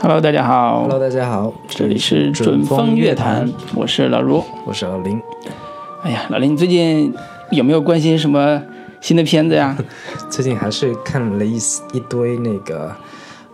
[0.00, 4.44] Hello，大家好 Hello，大家好，这里是准风乐坛，我是老卢。
[4.64, 5.20] 我是老林。
[6.04, 7.12] 哎呀，老林，你最近
[7.50, 8.62] 有没有关心什么
[9.00, 9.76] 新的片子呀？
[10.30, 11.56] 最近还是看了一
[11.92, 12.94] 一堆那个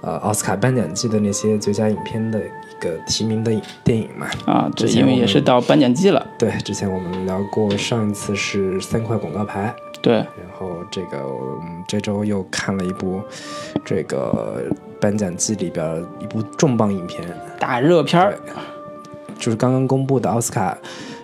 [0.03, 3.51] 呃奥斯卡颁奖季的那些最佳影片的一个提名的
[3.83, 4.27] 电影嘛。
[4.45, 6.25] 啊，对，因为也是到颁奖季了。
[6.39, 10.27] 对，之前我们聊过，上一次是三块广告牌，对，然
[10.59, 13.23] 后这个我们这周又看了一部
[13.83, 14.63] 这个
[15.05, 17.23] 颁奖季里边一部重磅影片，
[17.61, 18.39] 大热片儿。
[19.39, 20.75] 就是刚刚公布的奥斯卡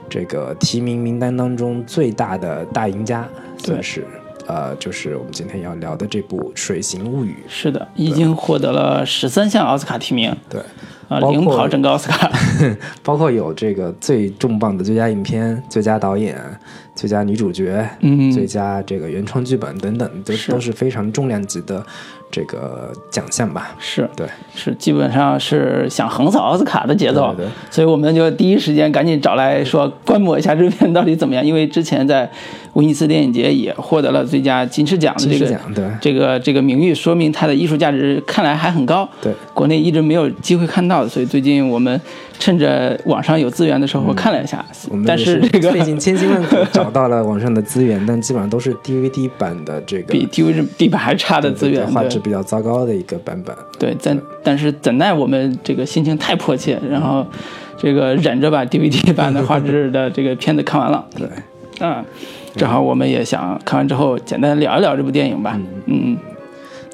[0.07, 3.27] 这个提名名单当中最大的大赢家，
[3.63, 3.69] 对。
[3.69, 4.07] 算是
[4.47, 7.37] 呃，就是我们今天要聊的这部《水形物语。
[7.49, 10.31] 是的，已经获得了十三项奥斯卡提名，》。
[10.51, 10.61] 对，
[11.09, 12.31] 啊，领跑整个奥斯卡。
[13.03, 16.37] 包括有这个最重磅的最佳影片、最佳导演、
[16.95, 20.53] 最佳女主角、嗯，最佳这个原创剧本等等，都是。
[20.53, 21.87] 都是非常重量级的
[22.31, 23.75] 这个奖项吧。
[23.79, 27.51] 是对，是，基本上是想横扫奥斯卡的节奏，对对对。
[27.71, 32.31] 所以我们就第一时间赶紧找来说观摩一下这个片到底怎么样，因为之前在
[32.75, 39.09] 威尼斯电影节也获得了最佳金狮奖的这个奖对这个这个名誉，说明它的艺术价值看来还很高。
[39.21, 42.01] 对，国内一直没有机会看到，所以最近我们
[42.39, 44.65] 趁着网上有资源的时候看了一下，
[45.07, 53.55] 但是这个费尽千辛万苦找到了网上的资源，但基本上都是 DVD 版的这个比 DVD 版还差的资源，画质比较糟糕的一个版本。
[53.79, 57.27] 对，但但是怎奈我们这个心情太迫切，然后
[57.77, 61.05] 这个忍着把 DVD 版的画质的这个片子看完了。
[61.17, 61.29] 对，
[61.81, 62.05] 嗯，
[62.57, 65.59] 正好我们也想看完之后简单聊一聊这部电影吧。
[65.87, 66.19] 嗯，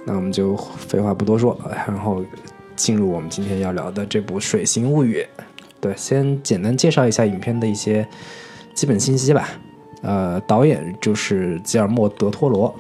[0.05, 2.23] 那我们就废话不多说，然后
[2.77, 5.27] 进入我们今天要聊的这部《水形物语》。
[5.81, 8.06] 对，先简单介绍一下影片的一些
[8.75, 9.49] 基本信息吧。
[10.03, 12.73] 呃，导演就是吉尔莫·德托罗，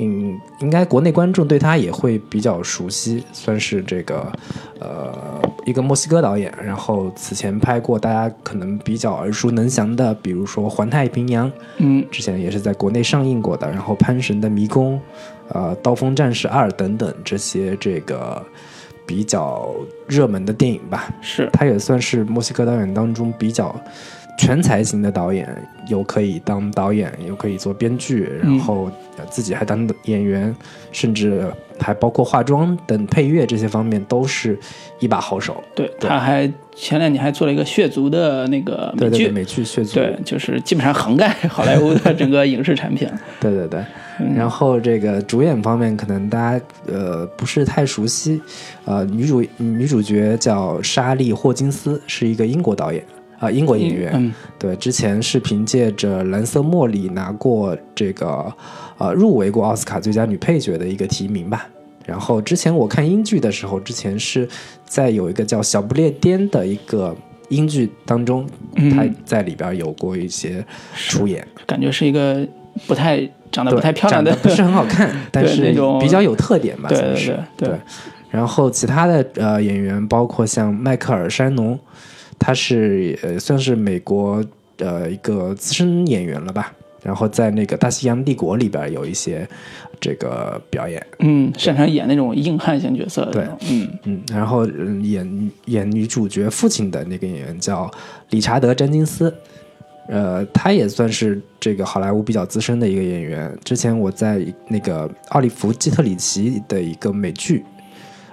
[0.00, 4.32] 应应该国内观众对他也会比较熟悉，算是这个
[4.80, 6.52] 呃一个墨西哥导演。
[6.62, 14.96] 然后此前拍过大家可能比较耳熟能详的，比如说《环太平洋》，嗯，之前也是在国内上映过的，然后《潘神的迷宫》、
[15.54, 18.42] 呃《刀锋战士二》等等这些这个
[19.06, 19.74] 比较
[20.08, 21.12] 热门的电影吧。
[21.20, 23.74] 是他也算是墨西哥导演当中比较
[24.38, 25.46] 全才型的导演，
[25.88, 30.54] 又可以当导演，又可以做编剧，然后呃自己还当演员，
[30.92, 31.44] 甚至
[31.78, 34.58] 还包括化妆等配乐这些方面都是
[34.98, 35.62] 一把好手。
[35.74, 43.08] 对，他还前两年还做了一个血族的那个美剧，对对对，美剧《血族》对，就是基本上涵盖 好莱坞的整个影视产品。
[43.40, 43.84] 对 对对，
[44.18, 48.40] 嗯然后这个主演方面，可能大家呃不是太熟悉，
[48.84, 53.04] 呃，女主女主角叫莎莉·霍金斯，是一个英国导演
[53.40, 54.12] 啊、英国演员。
[54.14, 58.52] 嗯，对，之前是凭借着《蓝色茉莉》拿过这个
[58.98, 61.66] 呃入围过奥斯卡最佳女配角的一个提名吧。
[62.04, 64.46] 然后之前我看英剧的时候，之前是
[64.84, 67.16] 在有一个叫《小不列颠》的一个
[67.48, 68.46] 英剧当中，
[68.76, 70.64] 嗯她在里边有过一些
[70.94, 71.46] 出演。
[71.66, 72.46] 感觉是一个
[72.86, 73.20] 不太
[73.50, 77.26] 长得，不太漂亮的长得不是很好看， 但是比较有特点吧，对算是
[77.56, 77.78] 对对对。
[78.30, 81.78] 然后其他的呃演员包括像迈克尔·山农，
[82.40, 84.44] 他是呃算是美国
[84.78, 86.74] 呃一个资深演员了吧。
[87.02, 89.48] 然后在那个《大西洋帝国》里边有一些
[89.98, 93.58] 这个表演，嗯，擅长演那种硬汉型角色的那种。
[93.70, 97.90] 嗯，嗯，然后嗯演演女主角父亲的那个演员叫
[98.28, 99.34] 理查德·詹金斯，
[100.08, 103.50] 呃，他也算是这个好莱坞比较资深的一个演员。
[103.64, 107.64] 之前我在那个奥利弗·基特里奇的一个美剧，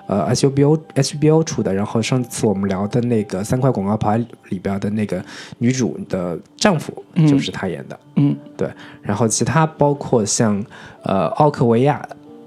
[0.07, 4.17] 呃，HBO HBO 出的，然后上次我们聊的那个三块广告牌
[4.49, 5.21] 里边的那个
[5.57, 7.99] 女主的丈夫嗯就是他演的。
[8.15, 8.69] 嗯对，
[9.01, 10.63] 然后其他包括像
[11.03, 12.01] 呃奥克维亚、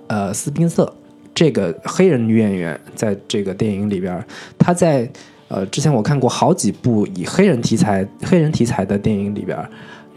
[0.06, 0.90] 呃斯宾塞
[1.34, 4.24] 这个黑人女演员，在这个电影里边，
[4.58, 5.06] 她在
[5.48, 9.58] 呃之前我看过好几部以黑人题材黑人题材的电影里边，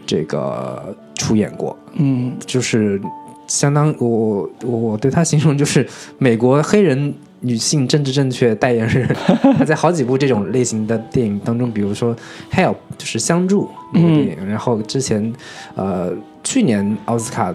[0.06, 2.98] 这个出演过，嗯，就是
[3.46, 5.86] 相当我我我对他形容就是
[6.16, 7.14] 美国黑人。
[7.44, 9.06] 女性政治正确代言人，
[9.58, 12.16] 她在好几部这种类型的电影当中，比如说
[12.50, 15.32] 《Help》就是相助那个电影，然后之前
[15.74, 16.12] 呃，
[16.42, 17.54] 去年奥斯卡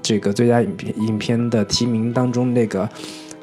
[0.00, 2.88] 这个最佳影片影片的提名当中，那个、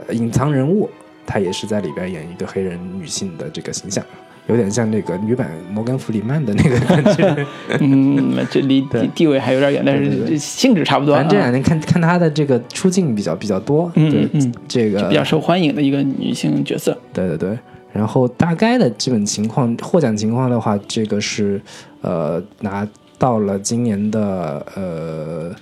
[0.07, 0.89] 呃隐藏人物，
[1.25, 4.03] 她也是在里边演一个黑人女性的这个形象，
[4.48, 7.45] 有点像那个女版摩根·弗里曼的那个感觉。
[7.80, 11.16] 嗯，这离对地地位还有点远，但是性质差不多。
[11.16, 16.98] 反正这啊两年看看她的这个出镜比较比较多，嗯嗯这个比较受欢迎的一个女性角色。
[17.13, 17.57] 对对对，
[17.92, 21.62] 然后大概的基本情况，获奖情况的话，这个是
[22.01, 22.88] 呃拿
[23.18, 25.56] 到了今年的呃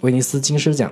[0.00, 0.90] 威尼斯金狮奖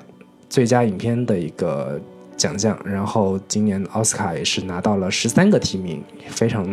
[0.51, 1.99] 最佳影片的一个
[2.41, 6.67] 奖项，然后今年奥斯卡也是拿到了十三个提名，非常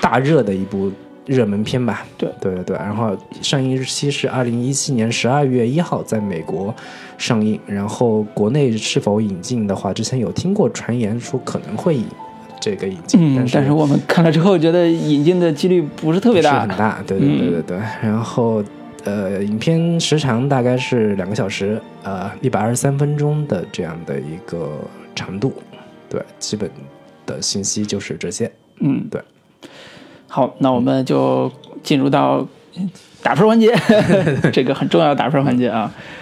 [0.00, 0.90] 大热的一部
[1.26, 2.06] 热门片吧。
[2.16, 6.74] 对对对对，然后上映日期是二零一七年十二月一号在美国
[7.18, 12.06] 上映，然后国内是否引进的话，之前有听过传言说可能会引
[12.60, 16.78] 这个引进，嗯，但是但是我们看了之后觉得引进的几率不是特别大不是很。
[16.78, 17.78] 大，对对对对对。
[18.00, 18.62] 然后
[19.04, 24.78] 呃，影片时长大概是两个小时，呃，一百二十三分钟的这样的一个
[25.14, 25.52] 长度，
[26.08, 26.70] 对，基本
[27.26, 28.50] 的信息就是这些。
[28.80, 29.20] 嗯，对。
[30.28, 31.50] 好，那我们就
[31.82, 32.46] 进入到
[33.22, 33.74] 打分环节，
[34.52, 35.92] 这个很重要的打分环节啊。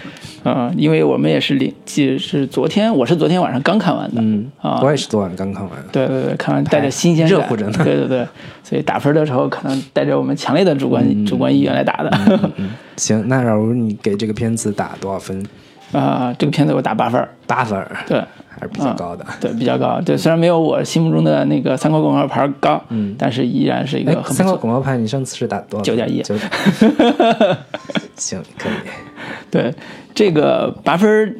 [0.75, 5.71] 因为我们也是临，记是昨天，我是昨天晚上刚看完的，嗯，啊我也是昨晚刚看完。
[5.91, 8.27] 对对对，看完带着新鲜感，热乎着呢对对对，
[8.63, 12.09] 所以打分的时候可能带着我们强烈的主观、主观意愿来打的。
[12.57, 15.45] 嗯， 行，那假如你给这个片子打多少分？
[15.91, 17.77] 啊、这个片子我打八分儿，八分，
[18.07, 19.25] 对还是比较高的。
[19.39, 20.01] 对，比较高。
[20.05, 24.57] 对，虽然没有我心目中的那个三块广告牌高，嗯但是依然是一哎个，很不错。
[24.57, 26.35] 广告牌，你上次是打多少九点一九。
[28.17, 28.73] 行，可以。
[29.49, 29.73] 对，
[30.13, 31.33] 这个八分儿，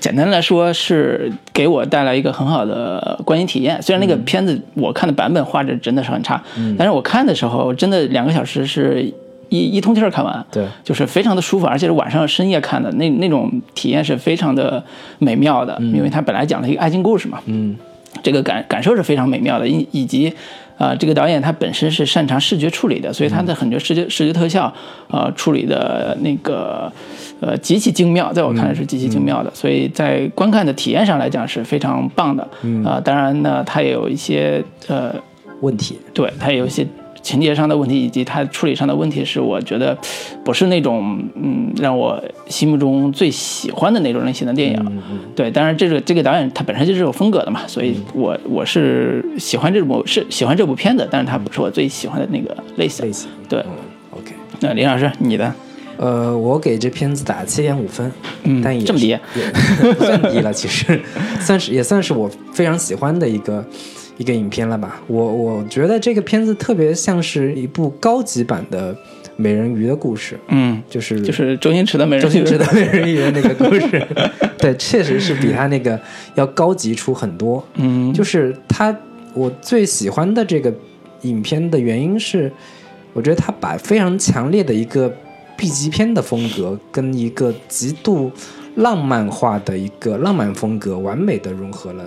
[0.00, 3.80] 简单来说是给我带来一个很好的观影体验。
[3.80, 9.12] 虽然那个片子我看的版本画质真的是很差，嗯但是我看的时候真的两个小时是
[9.48, 10.44] 一一通气儿看完。
[10.50, 14.82] 对，就是非常的舒服，而且是晚上深夜看的那那种体验是非常的
[15.18, 17.76] 美妙的，因为它本来讲了一个爱情故事嘛，嗯
[18.22, 20.28] 这个感感受是非常美妙的，以以及
[20.78, 24.72] 啊、呃这个导演他本身是擅长视觉处理的，所以他的很多视觉视觉特效
[25.08, 26.90] 呃处理的那个
[27.40, 32.48] 呃极其精妙，在我看来是极其精妙的，所以在观看的体验上来讲是非常棒的。
[32.84, 35.12] 啊、当然呢，它也有一些呃
[35.60, 35.98] 问题。
[36.12, 36.86] 对，它也有一些
[37.24, 39.98] 情节上的问题，以及它处理上的问题，是我觉得
[40.44, 44.76] 不是那种嗯让我心目中最喜欢的那种类型的电影。
[44.80, 53.12] 嗯嗯对，当然这个这个导演他本身就是有风格的嘛，所以我我是喜欢这部是喜欢这部片子，但是它不是我最喜欢的那个类型类。
[53.12, 53.28] 型。
[53.48, 53.72] 对，嗯
[54.10, 54.32] ，OK。
[54.60, 55.52] 那林老师你的
[55.96, 58.10] 呃，我给这片子打七点五分，
[58.42, 59.20] 嗯但也这么低也
[59.94, 61.00] 不 算低了，其实
[61.40, 63.64] 算是也算是我非常喜欢的一个
[64.16, 65.00] 一个影片了吧。
[65.06, 68.96] 我我觉得这个片子特别像是一部高级版的
[69.36, 74.06] 美人鱼的故事，嗯，就是就是周星驰的美人鱼，周星驰的美人鱼的那个故事，
[74.58, 76.00] 对，确实是比他那个
[76.36, 77.64] 要高级出很多。
[77.74, 78.96] 嗯，就是他，
[79.34, 80.72] 我最喜欢的这个
[81.22, 82.52] 影片的原因是，
[83.12, 85.12] 我觉得他把非常强烈的一个
[85.56, 88.30] B 级片的风格跟一个极度
[88.76, 92.04] 浪漫化的一个浪漫风格完美的融合了，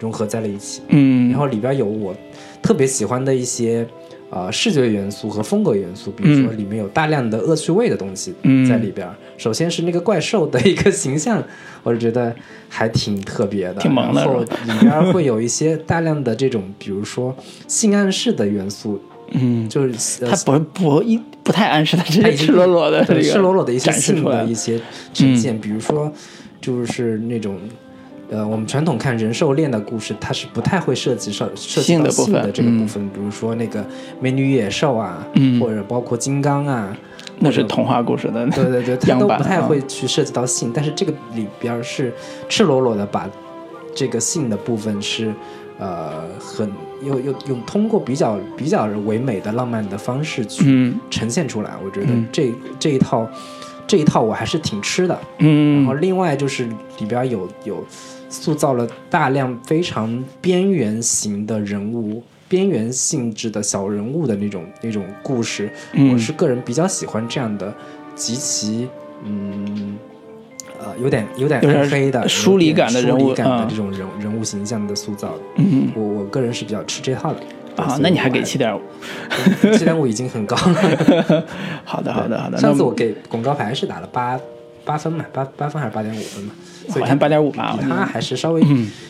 [0.00, 0.82] 融合在了一起。
[0.88, 2.12] 嗯，然后里边有我
[2.60, 3.86] 特别喜欢的一些
[4.30, 6.58] 呃视觉元素和风格元素，比如说嗯。
[6.58, 9.08] 里面有大量的恶趣味的东西嗯在里边。
[9.36, 11.42] 首先是那个怪兽的一个形象，
[11.82, 12.34] 我就觉得
[12.68, 17.34] 还挺特别的，挺萌的然后里边会有一些大量的这种，比如说
[17.66, 19.00] 性暗示的元素，
[19.32, 24.78] 嗯，就是呃他不不一不太暗示，他直接它已经赤裸裸的赤裸裸的一些性的一些
[25.14, 26.12] 呈现，比如说
[26.60, 27.58] 就是那种。
[28.30, 32.88] 呃，我们传统看人兽恋的故事，它是不太会涉及涉涉及到性的这个部嗯。
[32.88, 33.84] 分，比如说那个
[34.20, 35.60] 美女与野兽啊，嗯。
[35.60, 36.96] 或者包括金刚啊，
[37.40, 42.12] 那是童话故事的，对对对，它都不太啊会去涉及到性，但是这个里边是
[42.48, 43.28] 赤裸裸的把
[43.94, 45.34] 这个性的部分是
[45.80, 46.70] 呃很
[47.02, 51.00] 又又用通过比较比较唯美的浪漫的方式去嗯。
[51.10, 52.28] 呈现出来，我觉得嗯。
[52.30, 53.28] 这这一套
[53.88, 55.18] 这一套我还是挺吃的。
[55.38, 55.74] 嗯。
[55.78, 56.66] 然嗯后另外就是
[57.00, 57.84] 里边有有
[58.30, 62.22] 塑造了大量非常边缘型的人物。
[62.48, 66.12] 边缘性质的小人物的那种那种故事，嗯。
[66.12, 67.72] 我是个人比较喜欢这样的
[68.16, 68.88] 极其
[69.22, 69.96] 嗯
[70.80, 73.68] 呃有点有点黑的疏离感的人物疏离感的嗯。
[73.68, 75.92] 这种人人物形象的塑造，嗯。
[75.94, 77.40] 我我个人是比较吃这套的
[77.76, 78.80] 啊，那你还给七点五？
[79.78, 81.44] 七点五已经很高了。
[81.84, 84.36] 好的好的好的，上次我给广告牌是打了八
[84.84, 86.52] 八分嘛，八八分还是八点五分嘛，
[86.90, 88.62] 所以好像八点五吧，比它还是稍微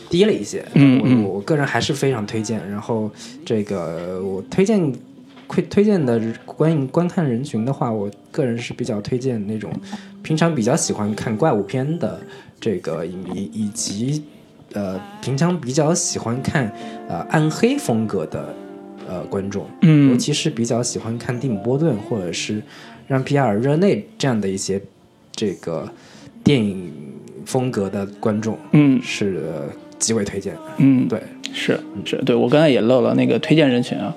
[0.09, 0.63] 低了一些。
[0.75, 2.61] 我我个人还是非常推荐。
[2.69, 3.09] 然后
[3.45, 4.93] 这个我推荐
[5.47, 9.71] 推推荐的观影观看人群的话，我个人是比较推荐那种
[10.23, 12.19] 平常比较喜欢看怪物片的
[12.59, 14.23] 这个影迷，以及
[14.73, 16.71] 呃平常比较喜欢看
[17.09, 18.55] 呃暗黑风格的
[19.07, 19.65] 呃观众。
[19.81, 22.61] 嗯尤其是比较喜欢看蒂姆·波顿或者是
[23.07, 24.81] 让皮埃尔·热内这样的一些
[25.35, 25.91] 这个
[26.43, 26.91] 电影
[27.45, 28.99] 风格的观众，嗯。
[29.03, 30.55] 是呃极为推荐。
[30.77, 31.21] 嗯，对，
[31.53, 34.13] 是是，对我刚才也漏了那个推荐人群啊，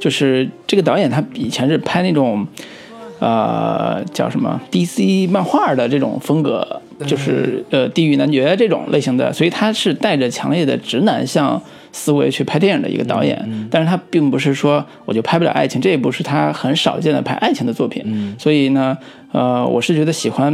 [0.00, 2.46] 就是这个导演他以前是拍那种
[3.18, 11.60] 呃叫什么？DC 漫画的这种风格，就是呃地狱男爵这种类型的，所以他是带着强烈的直男向
[11.92, 18.96] 思维去拍电影的一个导演，但是他并不是说我就拍不了爱情，这一部是他很少见的拍爱情的作品，所以呢，
[19.32, 20.52] 呃，我是觉得喜欢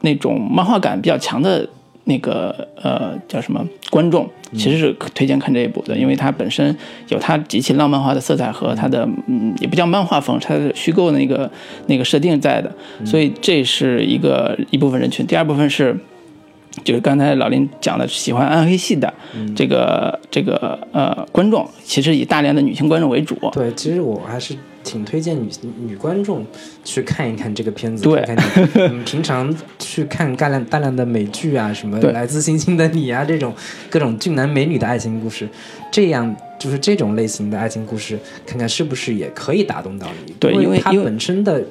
[0.00, 1.68] 那种漫画感比较强的。
[2.04, 6.76] 那个呃叫什么观众其实是推荐看这一部的，因为它本身
[7.08, 11.50] 有它极其浪漫化的色彩和它的嗯也不叫漫画风，它的虚构的那个
[11.86, 12.70] 那个设定在的，
[13.04, 15.26] 所以这是一个一部分人群。
[15.26, 15.96] 第二部分是
[16.84, 19.12] 就是刚才老林讲的喜欢暗黑系的
[19.56, 23.36] 这个这个呃观众，其实以大量的女性观众为主。
[23.52, 24.54] 对，其实我还是。
[24.84, 25.48] 挺推荐女
[25.78, 26.46] 女观众
[26.84, 28.36] 去看一看这个片子，对，看
[28.94, 33.52] 你平常去看大量大量的美剧啊，什么《来自星星的你》啊，这种
[33.90, 35.48] 各种俊男美女的爱情故事，
[35.90, 40.34] 这样就是这种类型的爱情故事，看看是不是也可以打动到你？
[40.38, 41.62] 对，因为它本身的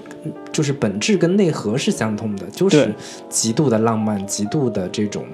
[0.52, 2.94] 就是本质跟内核是相通的，就是
[3.30, 5.26] 极度的浪漫，极度的这种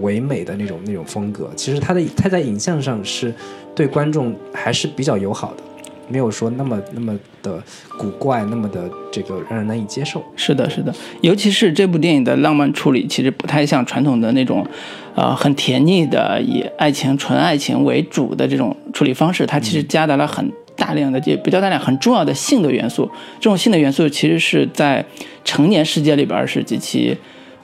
[0.00, 1.50] 唯美的那种那种风格。
[1.56, 3.32] 其实它的它在影像上是
[3.74, 5.62] 对观众还是比较友好的。
[6.10, 7.62] 没有说那么那么的
[7.96, 10.22] 古怪，那么的这个让人难以接受。
[10.36, 14.66] 是的，是的，尤其是这部电影的浪漫处理，其实不太像传统的那种，
[15.14, 19.46] 呃，很甜腻的以爱情纯爱情为主的这种处理方式。
[19.46, 23.08] 它其实夹杂了很大量的，也不叫大量，很重要的性的元素。
[23.38, 25.04] 这种性的元素其实是在
[25.44, 27.16] 成年世界里边是极其。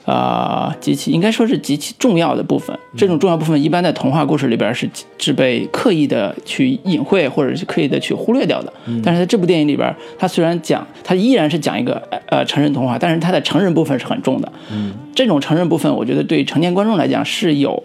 [0.07, 2.73] 呃，极其应该说是极其重要的部分。
[2.95, 8.71] 这种重要部分一般在童话故事里边是是被刻意的去隐晦，或者是刻意的去忽略掉的。
[9.03, 14.49] 但是在这部电影里边，它虽然讲，它依然是讲一个呃成人童话，但是它的成人部分是很重的。
[14.71, 17.83] 嗯，这种成人部分，我觉得对成年观众来讲是有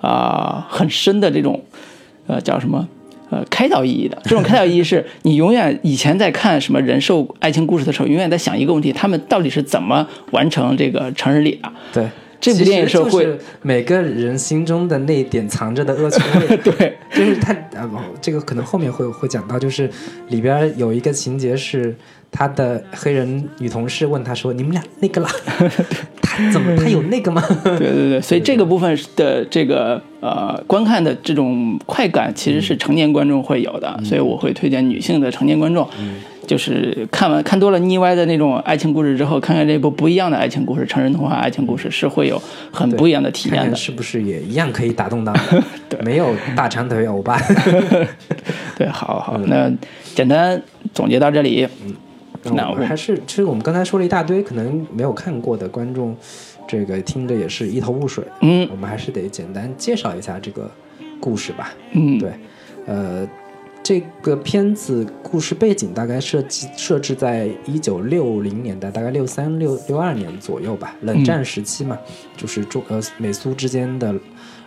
[0.00, 1.62] 啊很深的这种
[2.26, 2.88] 呃叫什么？
[3.32, 11.72] 呃，开导意义的这种开导意义是你永远以前在看什么人兽爱情故事的时候，永远在想一个问题：他们到底是怎么完成这个成人礼的？
[11.94, 12.08] 对，
[12.38, 13.26] 这部电影是会
[13.62, 16.56] 每个人心中的那点藏着的恶趣味。
[16.62, 17.88] 对，就是他啊，
[18.20, 19.88] 这个可能后面会会讲到，就是
[20.28, 21.96] 里边有一个情节是。
[22.34, 25.28] 他的黑人女同事问他说：“你们俩那个了？
[26.22, 35.86] 他怎么他有那个吗？”对对对，所以这个部分的这个呃观看的这种快感，其实是成年观众会有的，所以我会推荐女性的成年观众，
[36.46, 42.40] 就是看完看多了腻歪的那种爱情故事之后，看看这部不一样的爱情故事，成人童话爱情故事是会有
[42.72, 45.34] 很不一样的体验的，是不是也一样可以打动到？
[45.90, 47.38] 对没有大长腿欧巴。
[48.74, 49.70] 对，好好，那
[50.14, 50.60] 简单
[50.94, 51.68] 总结到这里。
[52.44, 56.16] 那我们还是，其实我们刚才说了一大堆，可能没有看过的观众，
[56.66, 58.24] 这个听着也是一头雾水。
[58.40, 60.70] 嗯，我们还是得简单介绍一下这个
[61.20, 61.72] 故事吧。
[61.92, 62.32] 嗯，对，
[62.86, 63.28] 呃，
[63.82, 71.96] 这个片子故事背景大概设计设置在一九六零年代，大概六三六六二年左右吧，冷战时期嘛，
[72.36, 74.12] 就是中呃美苏之间的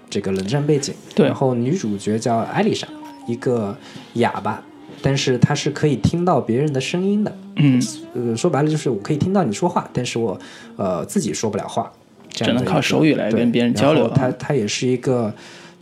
[0.09, 0.95] 这个冷战背景。
[1.13, 2.87] 对，然后女主角叫艾丽莎，
[3.27, 3.75] 一个
[4.13, 4.63] 哑巴。
[5.05, 7.79] 但是他是可以听到别人的声音的，嗯，
[8.15, 10.35] 呃，说白了就是我可以听到你说话，但是我
[10.77, 11.91] 呃自己说不了话，
[12.31, 14.07] 只能靠手语来跟别人交流。
[14.07, 15.31] 他他也是一个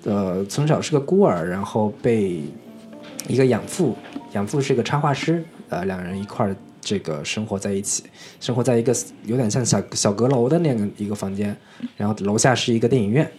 [0.04, 2.42] 呃从小是个孤儿，然后被
[3.30, 3.96] 一个养父，
[4.34, 8.04] 养父是一个插画师，呃，两人一块儿这个生活在一起，
[8.42, 8.94] 生活在一个
[9.26, 11.56] 有点像小小阁楼的那个一个房间，
[11.96, 13.32] 然后楼下是一个电影院。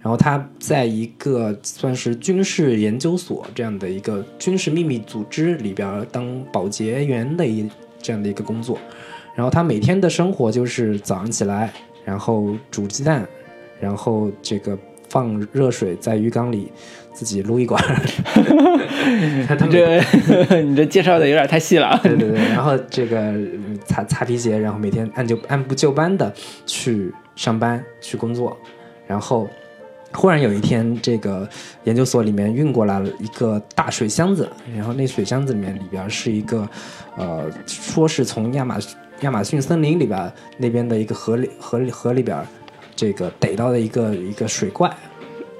[0.00, 7.68] 然后他在一个算是军事研究所这样的一个军事秘密组织里边当保洁员的一
[8.00, 8.78] 这样的一个工作，
[9.34, 11.72] 然后他每天的生活就是早上起来，
[12.04, 13.26] 然后煮鸡蛋，
[13.80, 14.78] 然后这个
[15.10, 16.70] 放热水在浴缸里
[17.12, 17.82] 自己撸一管。
[19.04, 20.00] 你这
[20.62, 21.98] 你这介绍的有点太细了。
[22.04, 23.34] 对对对，然后这个
[23.84, 26.32] 擦擦皮鞋，然后每天按就按部就班的
[26.66, 28.56] 去上班去工作，
[29.08, 29.48] 然后。
[30.12, 31.48] 忽然有一天，这个
[31.84, 36.68] 研究所里面运过来了一个大水箱子，然后那水箱子里面里边是一个，
[37.16, 38.78] 呃，说是从亚马
[39.20, 42.46] 亚马逊森林里边那边的一个河里河里河里边，
[42.96, 44.92] 这个逮到的一个一个水怪。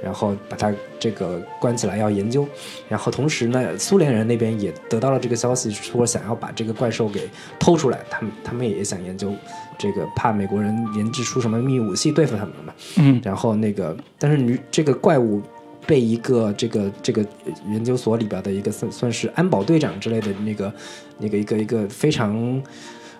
[0.00, 2.46] 然后把它这个关起来要研究，
[2.88, 7.28] 然后同时呢，苏联人那边也得到了这个消息，说想要把这个怪兽给
[7.58, 9.34] 偷出来，他们他们也想研究
[9.78, 12.72] 这个，怕美国人研制出什么秘密武器对付他们嘛。
[12.96, 13.20] 嗯。
[13.24, 15.40] 然后那个，但是女这个怪物
[15.86, 17.24] 被一个这个这个
[17.70, 20.72] 研究所里边的一个算算是安保队长之类的那个
[21.18, 22.62] 那个一个一个非常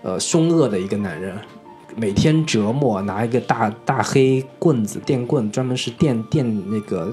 [0.03, 1.35] 呃凶恶的一个男人。
[1.97, 7.13] 每天折磨，拿一个大大黑棍子，电棍，专门是电电那个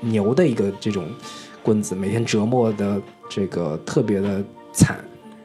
[0.00, 1.06] 牛的一个这种
[1.60, 5.02] 棍子，每天折磨的这个特别的惨，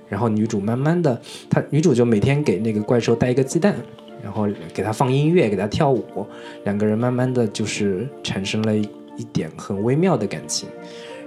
[0.10, 3.76] 然后女主慢慢的，她女主就每天给那个怪兽带一个鸡蛋，
[4.24, 6.26] 然后给他放音乐，给他跳舞，
[6.64, 10.70] 两个人慢慢的就是产生了一点很微妙的感情。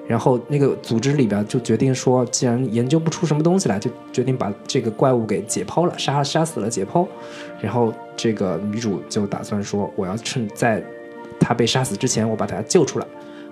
[0.08, 7.06] 然后那个组织里边就决定说，既然研究不出什么东西来，就决定把这个怪物给解剖了，杀杀死了解剖。
[7.60, 10.82] 然后这个女主就打算说，我要趁在
[11.38, 13.06] 他被杀死之前，我把他救出来，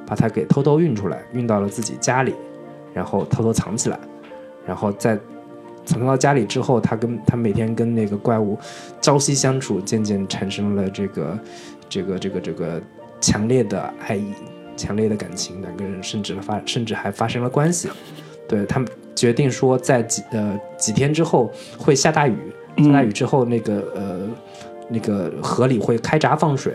[0.04, 2.35] 把他给偷偷运出来，运到了自己家里，
[2.92, 4.00] 然后偷偷藏起来，
[4.69, 5.19] 然后在
[5.85, 8.57] 藏到家里之后，他跟他每天跟那个怪物
[9.01, 11.39] 朝夕相处，渐渐产生了这个
[11.89, 12.81] 这个这个这个
[13.21, 14.33] 强烈的爱意。
[14.77, 17.91] 强烈的感情，两个人甚至发，甚至还发生了关系。
[18.49, 22.37] 对他们决定说，在几呃几天之后会下大雨，
[22.77, 24.29] 下大雨之后，那个呃
[24.89, 26.73] 那个河里会开闸放水，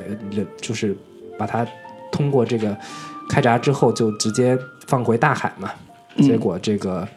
[0.57, 0.93] 就是
[1.37, 1.65] 把它
[2.11, 2.77] 通过这个
[3.29, 5.71] 开闸之后就直接放回大海嘛。
[6.17, 7.07] 结果这个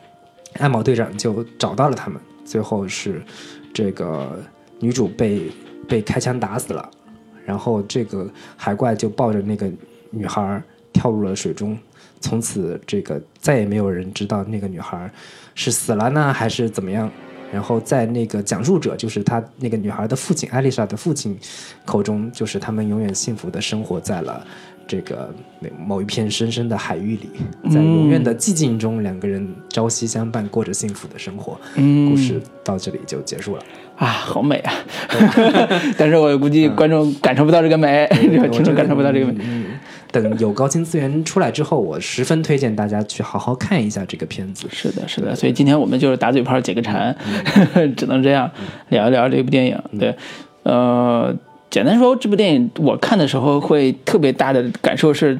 [0.57, 3.23] 安保队长就找到了他们，最后是
[3.73, 4.39] 这个
[4.81, 5.51] 女主被
[5.89, 6.91] 被开枪打死了，
[7.45, 9.71] 然后这个海怪就抱着那个
[10.11, 10.63] 女孩。
[10.93, 11.79] 跳入了水中，
[12.23, 15.11] 从此这个再也没有人知道那个女孩
[15.55, 17.11] 是死了呢还是怎么样。
[17.53, 21.39] 然后在那个讲述者，就是他那个女孩的父亲艾丽莎的父亲
[21.85, 24.43] 口中，就是他们永远幸福的生活在了
[24.87, 25.35] 这个
[25.87, 27.29] 某一片深深的海域里，
[27.71, 31.59] 在永远的寂静中，两个人朝夕相伴，过着幸福的生活。
[31.75, 33.63] 故事到这里就结束了。
[33.97, 34.73] 啊，好美啊！
[35.97, 38.07] 但是我估计观众感受不到这个美，
[38.53, 39.35] 听众感受不到这个美。
[40.13, 44.69] 等有高清资源出来之后，我十分推荐大家去好好看一下这个片子。
[44.71, 45.35] 是的，是的。
[45.35, 47.15] 所以今天我们就是打嘴炮解个馋，
[47.97, 48.51] 只能这样
[48.91, 49.79] 聊一聊这部电影。
[49.99, 50.15] 对，
[50.63, 51.35] 呃，
[51.77, 55.39] 简单说，这部电影我看的时候会特别大的感受是，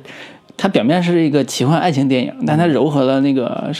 [0.55, 3.73] 它表面是一个奇幻爱情电影，但它糅合了那个。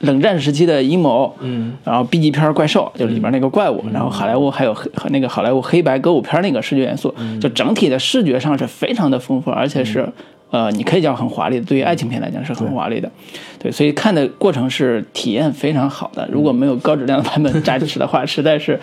[0.00, 10.06] 冷战时期的阴谋，嗯，然后 B 级片怪兽，就里边那个怪物，然后好莱坞还有和那个好莱坞黑白歌舞片那个视觉元素，就整体的视觉上是非常的丰富，而且是
[10.50, 11.66] 呃，你可以讲很华丽的。
[11.66, 13.10] 对于爱情片来讲是很华丽的，
[13.58, 16.28] 对，所以看的过程是体验非常好的。
[16.30, 18.78] 如果没有高质量的版本加持的话，实在是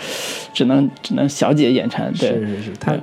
[0.53, 2.11] 只能只能小姐眼馋。
[2.13, 2.95] 对，是是是，他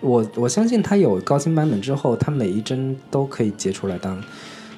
[0.00, 4.22] 我我相信他有高清版本之后，他每一帧都可以截出来当。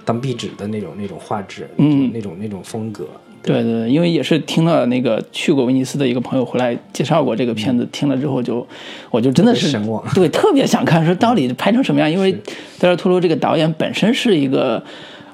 [0.02, 3.06] 当壁纸的那种那种画质，嗯，那种那种风格，
[3.42, 8.66] 对对对，因为也是听了那个去过威尼斯的一个朋友回来介绍过这个片子，听了之后就，
[9.10, 9.80] 我就真的是
[10.14, 12.10] 对，特别想看，说到底拍成什么样？
[12.10, 12.36] 因为
[12.78, 14.82] 德尔托罗这个导演本身是一个。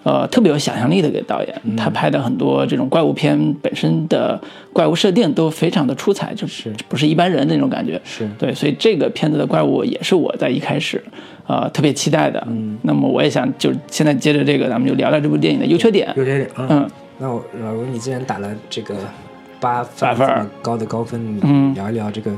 [0.09, 4.41] 呃，特别有想象力的一个导演，他拍的很多这种怪物片本身的
[4.73, 8.01] 怪物设定都非常的出彩，就是不是一般人那种感觉。
[8.05, 11.03] 是对，所以这个片子的怪物也是我在一开始
[11.49, 12.41] 呃特别期待的。
[12.47, 16.09] 嗯，那么我也想就现在接着这个，咱们就聊聊这部电影的优缺点。
[16.17, 16.89] 优缺点，嗯，
[17.19, 18.95] 那我老卢，你既然打了这个
[19.61, 22.31] 八八分高的高分，嗯，聊一聊这个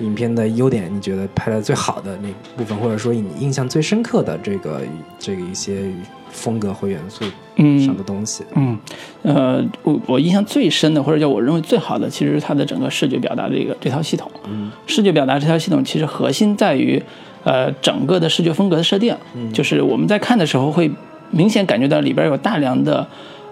[0.00, 4.80] 影片的优点，你觉得拍的最好的那部分，或者说你印象最深刻的这个
[5.18, 5.90] 这个一些。
[6.30, 7.24] 风格和元素
[7.56, 8.78] 上的东西，嗯，
[9.22, 14.30] 呃，我我印象最深的，或者叫我认为最好的，其实是它的整个视觉表达的这个这套系统。
[14.46, 17.02] 嗯，视觉表达这套系统其实核心在于，
[17.44, 19.16] 呃，整个的视觉风格的设定，
[19.54, 20.88] 就是我们在看的时候会
[21.30, 23.08] 明显感觉到里边有大量的。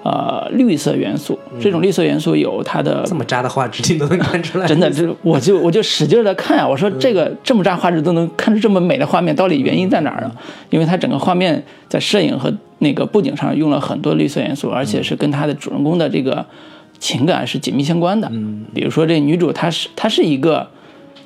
[0.06, 4.64] 呃，绿色元素，这种绿色元素有它的这么渣的画质，你都能看出来。
[4.68, 6.68] 真的，这我就我就使劲的看啊！
[6.68, 10.30] 我说这个这么渣画质都能看出这么美的画面，到底原因在哪儿呢？
[10.70, 16.46] 因为它整个画面在摄影和那个布景上用了很多绿色元素，而且是跟它的主人公的这个
[17.00, 18.28] 情感是紧密相关的。
[18.32, 20.68] 嗯，比如说这女主，她是她是一个。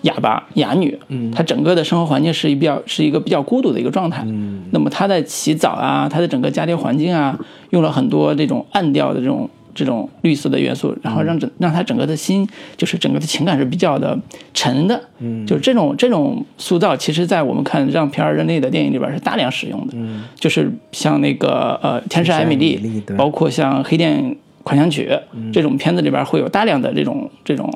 [0.03, 7.39] 哑巴哑女，嗯，她整个的生活环境是一比较是一个比较孤独的一个状态，嗯，那么她在洗澡啊，她的整个家庭环境啊，
[7.71, 14.19] 用了很多这种暗调的这种这种绿色的元素，然后让整让她整个的心就是整个的情感是比较的
[14.55, 25.11] 沉的，嗯，就是这种这种塑造，其实在我们看让皮尔人类的电影里边是大量使用的，嗯，就是像那个呃天使艾米丽，包括像黑店狂想曲
[25.53, 27.71] 这种片子里边会有大量的这种这种。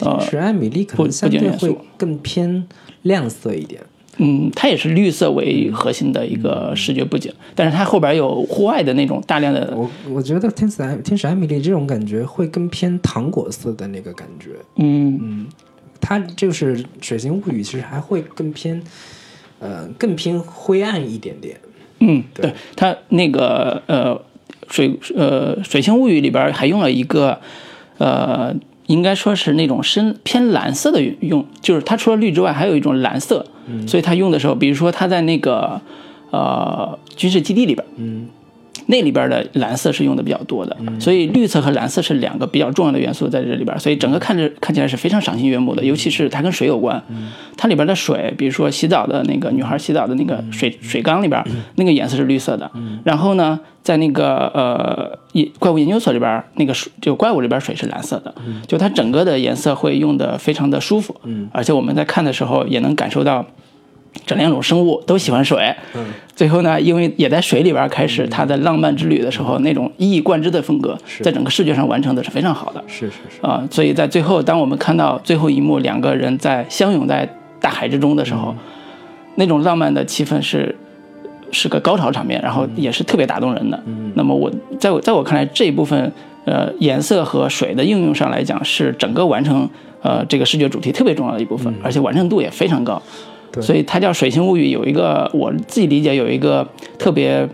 [0.00, 2.66] 呃，是艾米丽可能相对会更偏
[3.02, 3.80] 亮色一点。
[4.18, 9.70] 嗯，它也是绿色为核心的一个视觉布景，但是它后边有户外的那种大量的。
[9.76, 14.52] 我我觉得天使艾天使艾米丽这种感觉会更偏糖果色的那个感觉。
[14.76, 15.46] 嗯嗯，
[16.00, 18.82] 它就是水形物语，其实还会更偏，
[19.58, 21.60] 呃，更偏灰暗一点点。
[22.00, 24.18] 嗯，对，它那个呃
[24.70, 27.38] 水呃水星物语里边还用了一个
[27.98, 28.54] 呃。
[28.86, 33.44] 应该说是那种深偏蓝色的用，就是它除了绿之外，还有一种蓝色，
[33.86, 35.80] 所以它用的时候，比如说它在那个
[36.30, 38.28] 呃军事基地里边，嗯，
[38.88, 47.02] 那里边的蓝色是用的比较多的，所以绿色和蓝色是两个比较重要的元素在这里边，所以整个看着看起来是非常赏心悦目的，尤其是它跟水有关，
[47.56, 51.42] 它里边的水，比如说洗澡的那个女孩洗澡的那个水水缸里边，
[51.74, 52.70] 那个颜色是绿色的，
[53.04, 58.34] 然后呢，在那个呃研怪物研究所里边，那个水就怪物里边水是蓝色的，
[58.68, 61.14] 就它整个的颜色会用的非常的舒服，
[61.52, 63.44] 而且我们在看的时候也能感受到。
[64.24, 77.28] 这两种生物都喜欢水，嗯，最后呢，因为也在水里边开始他的浪漫之旅的时候，那种一以贯之的风格，在整个视觉上完成的是非常好的，是是是，啊、所以在最后，当我们看到最后一幕两个人在相拥在
[77.60, 78.54] 大海之中的时候，
[79.36, 80.74] 那种浪漫的气氛是
[81.52, 83.80] 是个高潮场面，然后也是特别打动人的。
[84.14, 86.12] 那么我在我在我看来，这一部分
[86.44, 89.68] 呃颜色和水的应用上来讲，是整个完成
[90.02, 93.00] 呃这个视觉主题特别重要的一部分，而且完成度也非常高。
[93.56, 96.64] 对所以它叫《水星物语》，有一个我自己理解有一个
[96.96, 97.48] 特别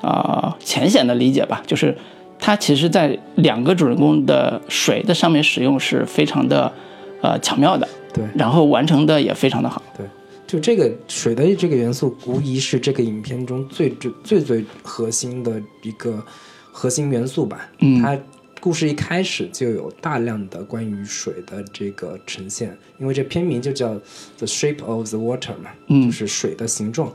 [0.00, 1.94] 啊、浅显的理解吧，就是
[2.38, 6.72] 它其实在两个主人公的水的上面使用是非常的
[7.20, 9.82] 呃巧妙的，对然后完成的也非常的好。
[9.96, 10.06] 对，
[10.46, 16.24] 就这个水的这个元素，无疑是这个影片中最最最最核心的一个
[16.70, 17.68] 核心元素吧。
[17.80, 18.16] 嗯它
[18.60, 23.94] 故事一开始就有大量的关于水的这个呈现，因为这片名就叫
[24.36, 27.12] 《The Shape of the Water》嘛，嗯就是水的形状。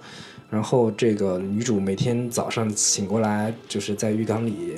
[0.49, 4.73] 然后这个女主每天早上醒过来，就是在浴缸里，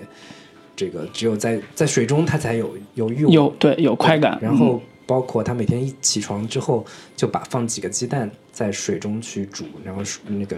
[0.75, 10.55] 这个只有在在水中她才有有欲望，有对有快感，然后包括她每天一起床之后，就把放几个鸡蛋在水中去煮，然后水那个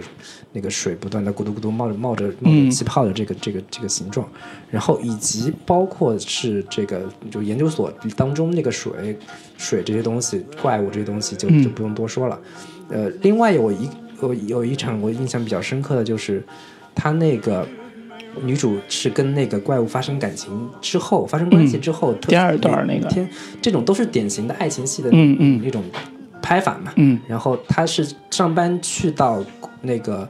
[0.52, 4.28] 那个水不断的咕嘟咕嘟冒着冒着冒着气泡的这个、这个这个形状，
[4.70, 9.18] 然后以及包括是这个就研究所当中那个水
[9.56, 12.40] 水这些东西怪物这些东西就就不用多说了。
[12.88, 13.90] 呃，另外有一
[14.22, 16.40] 有有一场我印象比较深刻的就是
[16.94, 17.66] 他那个。
[18.44, 23.28] 女主是跟那个怪物发生感情之后，发生关系之后，特第二段那个天
[23.60, 25.82] 这种都是典型的爱情戏的嗯嗯那种
[26.48, 26.90] 拍法嘛。
[26.96, 27.20] 嗯。
[27.28, 29.44] 然后他是上班去到
[29.82, 30.26] 那个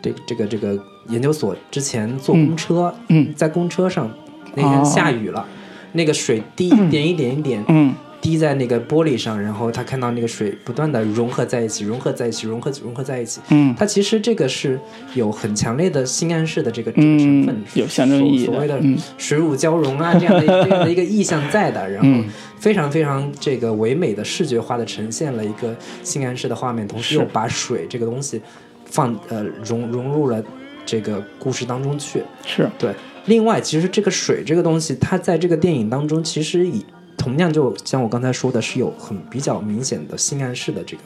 [0.00, 3.34] 这这个这个研究所之前坐公车，嗯。
[3.34, 4.10] 在公车上
[4.54, 4.84] 那天哦。
[4.84, 5.46] 下雨了，
[5.92, 13.40] 那个水滴一点一点一点嗯滴在那个玻璃上，然后他看到那个水不断的融合在一起，融合在一起，融合融合在一起。
[13.48, 13.74] 嗯。
[13.78, 14.78] 它其实这个是
[15.14, 18.98] 有很强烈的性暗示的这个这个成分嗯，，有象征意义所所谓的嗯。
[19.16, 22.24] 水乳交融啊这样的这样的一个意象在的，然后嗯
[22.58, 28.40] 非常非常这个唯美的视觉化的呈现了一个性暗示的画面，同时又把水这个东西
[28.84, 30.42] 放呃融融入了
[30.84, 32.22] 这个故事当中去。
[32.44, 32.68] 是。
[32.78, 32.92] 对，
[33.24, 36.84] 另外其实这个水这个东西，它在这个电影当中其实以
[37.20, 41.02] 同样就像我刚才说的，是有很比较明显的性暗示的这个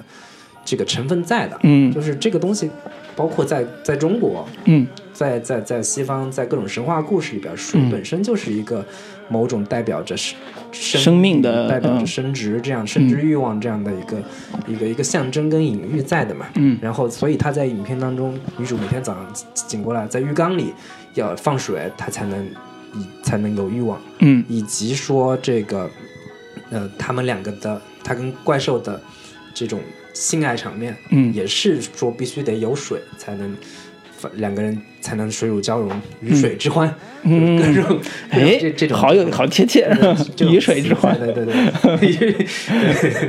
[0.64, 1.58] 这个成分在的。
[1.64, 1.92] 嗯。
[1.92, 2.70] 就是这个东西，
[3.16, 4.86] 包括在在中国，嗯。
[5.12, 7.90] 在在在西方，在各种神话故事里边，水嗯。
[7.90, 8.84] 本身就是一个
[9.28, 10.36] 某种代表着生
[10.72, 14.22] 生生命的代表着嗯生殖这样生殖欲望这样的一个、
[14.66, 16.46] 一个一个象征跟隐喻在的嘛。
[16.54, 16.78] 嗯。
[16.80, 20.72] 然后，所以他在影片当中，女主每天早上醒过来，在浴缸里
[21.14, 22.44] 要放水，她才能
[22.94, 24.44] 以才能有欲望，嗯。
[24.48, 25.88] 以及说这个
[26.70, 29.00] 呃，他们两个的他跟怪兽的
[29.52, 29.80] 这种
[30.12, 31.32] 性爱场面，嗯。
[31.34, 33.56] 也是说必须得有水才能，
[34.34, 37.56] 两个人才能水乳交融，鱼水之欢，嗯。
[37.60, 38.00] 各种
[38.30, 39.90] 哎这这种好有好贴切，
[40.40, 41.54] 鱼水之欢，对对对。
[41.98, 43.28] 对，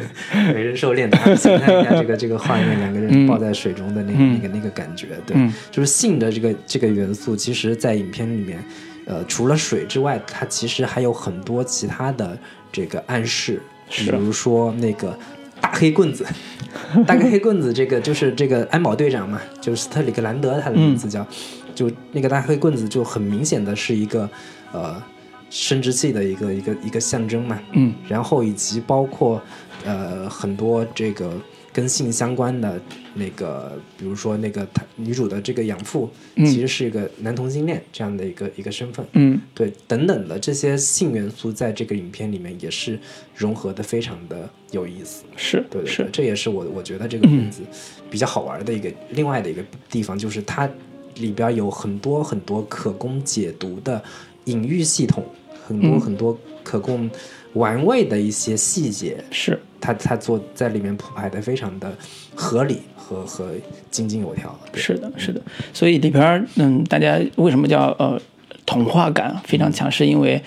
[0.53, 8.63] 美人兽恋，想象一下这个这个画面，两个人抱在水中的那个、那个那个感觉，对，嗯就是性的这个这个元素，其实在影片里面，
[9.05, 12.37] 呃，除了水之外，它其实还有很多其他的
[12.75, 15.17] 这个暗示，比如说那个。
[15.61, 16.25] 大黑棍子，
[17.07, 21.25] 大黑棍子，这个就是这个安保队长嘛，就是斯特里克兰德，他的名字叫，
[21.73, 24.29] 就那个大黑棍子就很明显的是一个
[24.73, 25.01] 呃
[25.49, 27.95] 生殖器的一个一个一个象征嘛，嗯。
[28.07, 29.41] 然后以及包括
[29.85, 31.31] 呃很多这个
[31.75, 32.81] 跟性相关的
[33.15, 42.97] 那个，比如说那个她女主的这个养父，嗯其实是一个男同性恋这样的一个一个身份，嗯对，等等的这些性元素在这个影片里面也是
[43.35, 45.25] 融合的非常的有意思。
[45.35, 47.61] 是对对是，这也是我我觉得这个片子
[48.09, 50.69] 比较好玩的一个、另外的一个地方，就是它
[51.17, 54.01] 里边有很多很多可供解读的
[54.45, 55.25] 隐喻系统，
[55.67, 57.09] 很多嗯很多可供
[57.55, 61.93] 玩味的一些细节，是，他他做在里面铺排的非常的
[62.35, 63.51] 合理和和
[63.89, 64.57] 井井有条。
[64.73, 65.41] 是的，是的，
[65.73, 68.21] 所以里边，嗯，大家为什么叫呃
[68.65, 70.41] 童话感非常强，是因为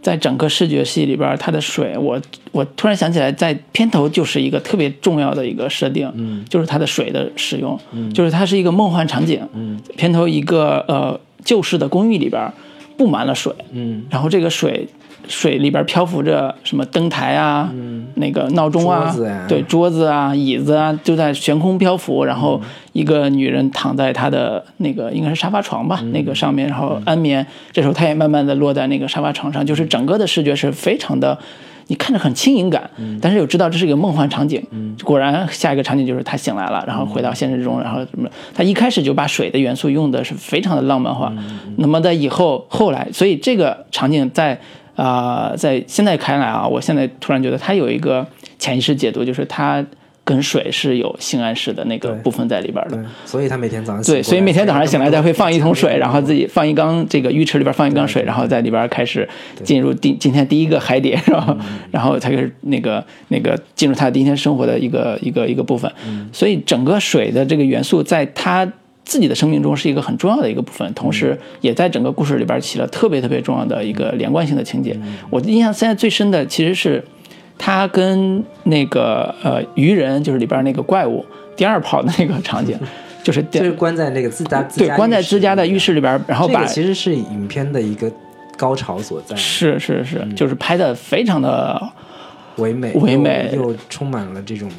[0.00, 2.20] 在整个视觉系里边，它的水，我
[2.52, 12.50] 我突然想起来，在片头就是一个特别重要的一个设定，嗯就是它的水的使用，嗯就是它是一个梦幻场景，嗯片头一个呃旧式的公寓里边
[12.96, 14.88] 布满了水，嗯然后这个水
[15.28, 17.72] 水里边漂浮着什么灯台啊，
[18.14, 22.24] 那个闹钟啊，嗯桌啊对桌子啊、椅子啊，就在悬空漂浮。
[22.24, 22.60] 然后
[22.92, 27.46] 一个女人躺在她的那个应该是沙发床吧，那个上面，然后安眠。
[27.72, 31.38] 这时候她也慢慢的落在那个沙发床上，就是整个的视觉是非常的。
[31.88, 34.60] 你看着很轻盈感，但是又知道这是一个梦幻场景。
[35.04, 38.28] 果然，下一个场景就是她醒来了，然后回到现实中，然后什么？
[38.52, 41.32] 她一开始就把水的元素用的是非常的浪漫化。
[41.76, 44.58] 那么在以后后来，所以这个场景在
[44.96, 48.26] 啊、在现在看来啊，我现在突然觉得它有一个
[48.58, 49.84] 潜意识解读，就是它
[50.24, 52.98] 跟水是有性暗示的那个部分在里边的。
[53.24, 59.28] 所以他每天早上醒对，所以每天早上醒来，他会放一桶水，然后自己己放一缸这个浴池里边放一缸水，然后在里边开始
[59.62, 61.56] 进入第今天第一个海底，然后
[61.92, 65.88] 然后才开始那个那个进入他第一天生活的一个一个一个部分。
[66.32, 68.70] 所以整个水的这个元素在他
[69.06, 74.94] 自己的生命中是一个很重要的一个部分，同时也在整个故事里边起了特别特别重要的一个连贯性的情节。
[75.30, 77.02] 我印象现在最深的其实是。
[77.58, 81.24] 他跟那个呃鱼人，就是里边那个怪物
[81.56, 82.78] 第二炮的那个场景，
[83.24, 88.12] 就是就是关在那个自家自对家关在自家的浴室里边，然后把其实是影片的一个
[88.58, 91.80] 高潮所在，是是是，就是拍的非常的
[92.56, 93.50] 唯美唯美。
[93.54, 94.70] 又又充满了这种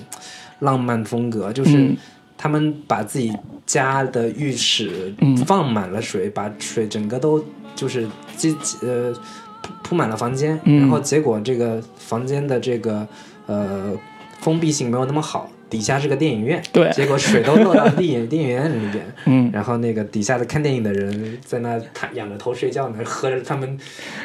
[0.60, 1.98] 浪漫风格，就是嗯。
[2.38, 3.34] 他们把自己
[3.68, 7.44] 家的浴室嗯放满了水，把水整个都
[7.76, 9.14] 就是积呃
[9.62, 13.08] 铺铺满了房间，嗯然后结果这个房间的这个
[13.46, 13.92] 呃
[14.40, 15.52] 封闭性没有那么好。
[15.70, 16.90] 底下是个电影院，对。
[16.92, 19.50] 结果水都漏到电影 电影院里边，嗯。
[19.52, 23.78] 然后那个底下的看电影的人在那躺仰着头睡觉呢，喝着他们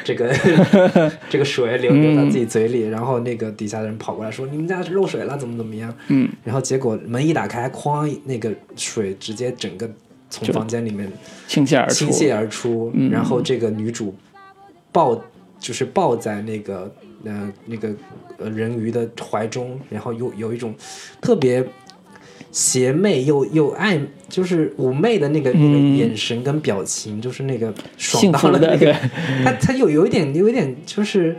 [0.03, 0.33] 这个
[1.29, 9.89] 这个水流流到自己嘴里，然后那个底下的人跑过来说：“你们家漏水了，怎么怎么样？”嗯，然后结果门一打开，哐，那个水直接整个
[10.29, 11.11] 从房间里面
[11.47, 11.93] 倾泻而出。
[11.93, 13.11] 倾，泻而出，嗯。
[13.11, 14.15] 然后这个女主
[14.91, 15.21] 抱
[15.59, 17.89] 就是抱在那个呃那个
[18.37, 20.73] 呃人鱼的怀中，然后有有一种
[21.21, 21.65] 特别
[22.51, 28.95] 邪魅又又爱，就是妩媚的那个、那个嗯眼神跟表情，就是那个爽到了那个对，
[29.43, 31.35] 他他有有一点有一点就是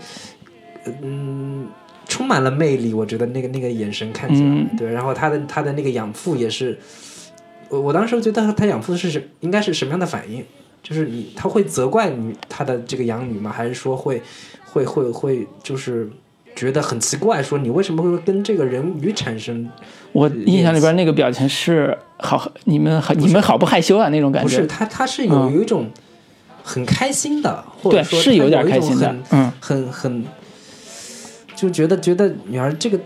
[1.03, 1.69] 嗯。
[2.07, 6.79] 充满了魅力，我觉得那个那个眼神看起来，嗯对，然后他的他的那个养父也是，
[7.71, 10.45] 我我当时觉得他他养父是什应该是什么样的反应？
[10.83, 13.51] 就是你他会责怪女他的这个养女吗？
[13.51, 14.21] 还是说会
[14.75, 16.11] 会会会就是
[16.57, 19.71] 觉得很奇怪，说你为什么会跟这个人鱼产生？
[20.11, 25.89] 我印象里边那个表情是好，你们好，你们好不害羞啊那种感觉，不是他他是有嗯有一种
[26.65, 30.25] 很开心的，或者，说是有一种开心的很，嗯很很
[31.55, 32.99] 就觉得觉得女儿这个。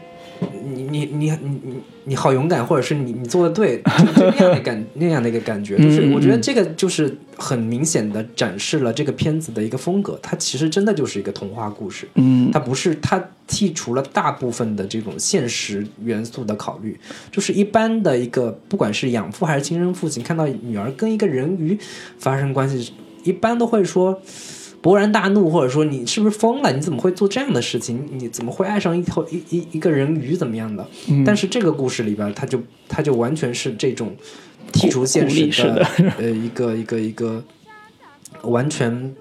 [0.75, 16.99] 你你你你你你好勇敢，或者是你你做的对，就就那样的感 那样的一个感觉，就是我觉得这个就是很明显的展示了这个片子的一个风格，它其实真的就是一个童话故事，嗯它不是它剔除了大部分的这种现实元素的考虑，
[17.31, 21.79] 就是一般的一个不管是养父还是亲生父亲，看到女儿跟一个人鱼
[22.19, 22.93] 发生关系，
[23.25, 24.21] 一般都会说。
[24.83, 26.73] 勃然大怒，或者说你是不是疯了？
[26.73, 28.07] 你怎么会做这样的事情？
[28.13, 30.37] 你怎么会爱上一头一一一个人鱼？
[30.37, 30.87] 怎么样的？
[31.09, 34.15] 嗯但是这个故事里边，他就他就完全是这种
[34.73, 35.87] 剔除现实的
[36.19, 37.43] 呃一个一个一个
[38.43, 39.15] 完全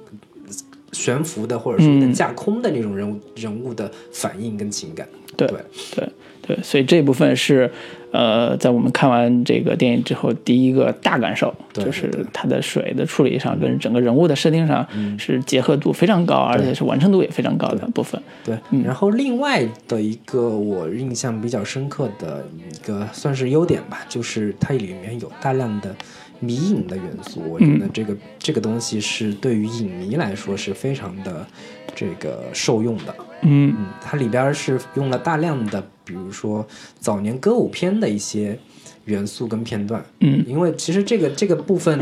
[0.91, 5.07] 悬浮的或者是一个嗯架空的那种人物、人物的反应跟情感。
[5.35, 5.57] 对对
[5.95, 6.09] 对
[6.41, 7.71] 对，所以这部分是
[8.11, 14.87] 呃，在我们看完这个电影之后第一个大感受，对就是它的水的处理上跟整个人物的设定上
[15.19, 18.21] 是结合度非常高，而且是完成度也非常高的部分。
[18.43, 25.93] 对，嗯然后另外的一个我印象比较深刻的一个算是优点吧，就是它里面有大量的
[26.39, 27.41] 迷影的元素。
[27.49, 31.45] 我觉嗯得这个、这个东西是对于影迷来说是非常的
[31.93, 33.13] 这个受用的。
[33.41, 36.65] 嗯嗯，它里边是用了大量的，比如说
[36.99, 38.57] 早年歌舞片的一些
[39.05, 40.03] 元素跟片段。
[40.19, 41.99] 嗯因为其实这个这个部分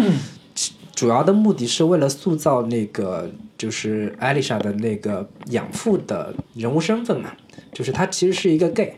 [0.54, 7.32] 其主要的目的是为了塑造那个就是艾丽莎的那个养父的人物身份嘛，
[7.74, 8.96] 就是他其实是一个 gay。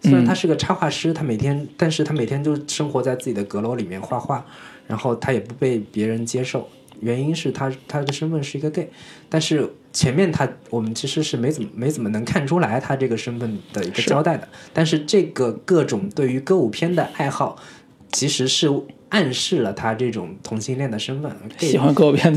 [0.00, 4.44] 虽然他是个插画师，他每天，但是他每天就生活在自己的阁楼里面画画，
[4.86, 6.68] 然后他也不被别人接受，
[7.00, 8.88] 原因是他他的身份是一个 gay，
[9.28, 17.56] 但是前面他我们其实是没怎么没怎么能看出来他这个身份的一个交代的，但是这个各种对于歌舞片的爱好，
[18.12, 18.70] 其实是
[19.10, 21.32] 暗示了他这种同性恋的身份。
[21.56, 22.34] 喜欢歌舞片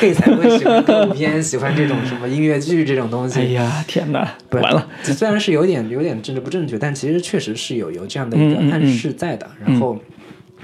[0.00, 3.40] ？gay 才会喜欢歌舞片，喜欢这种什么音乐剧这种东西。
[3.40, 9.50] 哎呀，天哪，不完了，，虽然是有点有点政治不正确，但其实确实是有有这样的一个暗示在的。
[9.66, 9.98] 然后，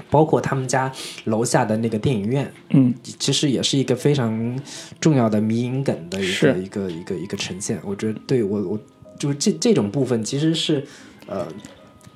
[0.09, 0.91] 包括他们家
[1.25, 4.59] 楼下的那个电影院，嗯，其实也是一个非常
[4.99, 7.79] 重要的迷影梗的一个一个一个一个呈现。
[7.85, 8.79] 我觉得对我我
[9.17, 10.83] 就是这这种部分其实是
[11.27, 11.47] 呃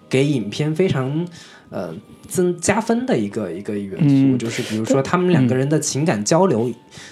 [0.09, 1.27] 给影片非常
[1.69, 1.93] 呃
[2.27, 4.37] 增加分的一个一个元素，嗯。
[4.37, 6.71] 就是比如说他们两个人的情感交流，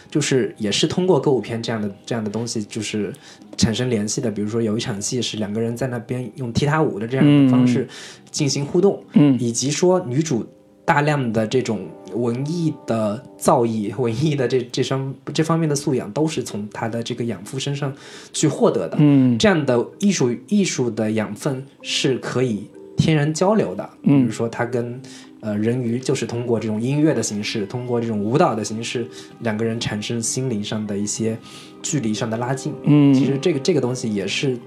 [0.09, 3.13] 就是也是通过歌舞片这样的这样的东西，就是
[3.57, 4.31] 产生联系的。
[4.31, 7.87] 比如说有一场戏是两个人在那边用踢踏舞的这样的方式
[8.31, 9.37] 进行互动，嗯。
[9.39, 10.45] 以及说女主
[10.91, 17.93] 大量的这种文艺的造诣、文艺的这这方这方面的素养，都是从他的这个养父身上
[18.33, 18.97] 去获得的。
[18.99, 23.89] 嗯这样的艺术艺术的养分是可以天然交流的。
[24.03, 25.01] 嗯比如说他跟
[25.39, 29.07] 呃人鱼就是通过这种音乐的形式，通过这种舞蹈的形式，
[29.39, 31.37] 两个人产生心灵上的一些
[31.81, 32.73] 距离上的拉近。
[32.83, 34.59] 嗯，其实这个这个东西也是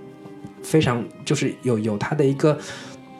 [0.62, 2.58] 非常就是有有它的一个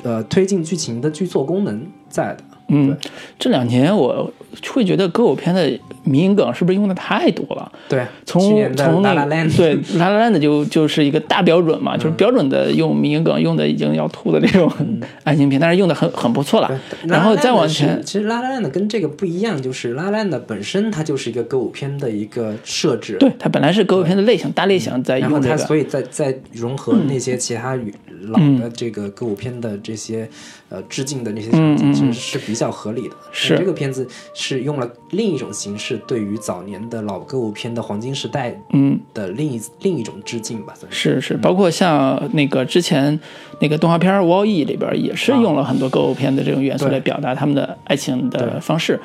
[0.02, 2.44] 呃推进剧情的剧作功能在的。
[2.68, 2.96] 嗯，
[3.38, 4.32] 这两年我
[4.72, 7.72] 会觉得歌舞片的迷影梗是不是用的太多了？
[7.88, 8.40] 对，从
[8.76, 9.14] 从那
[9.56, 14.70] 对拉拉 La Land 就就是一个大标准嘛，就是标准的用迷影梗用的已经要吐的那种
[15.24, 16.70] 爱情片，但是用的很很不错了。
[17.06, 25.56] 然后再往前，其实拉拉 land 跟这个不一样，就是拉拉 land 本身它就是一个歌舞片的一个设置，对它本来是歌舞片的类型，大类型在然后用这个。
[25.56, 27.94] 它所以在在融合那些其他语
[28.26, 30.28] 老的这个歌舞片的这些
[30.68, 33.14] 呃致敬的那些场景，其实是比较合理的。
[33.32, 41.14] 是这个片子是用了另一种形式，对于早年的老歌舞片的黄金时代嗯，的另一另一种致敬吧，算是。
[41.14, 43.18] 是是，包括像那个之前
[43.60, 48.98] 那个动画片《Wall E》里边也是用了很多歌舞片的这种元素来表达他们的爱情的方式。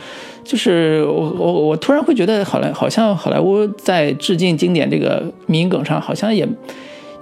[0.43, 6.47] 就是我我我突然会觉得好莱好像好莱坞在致敬经典这个迷影梗上，好像也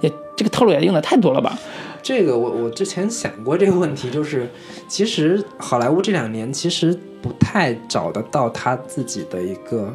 [0.00, 1.58] 也这个套路也用的太多了吧？
[2.02, 4.48] 这个我我之前想过这个问题，就是
[4.86, 9.94] 其实好莱坞这两年其实不太找得到他自己的一个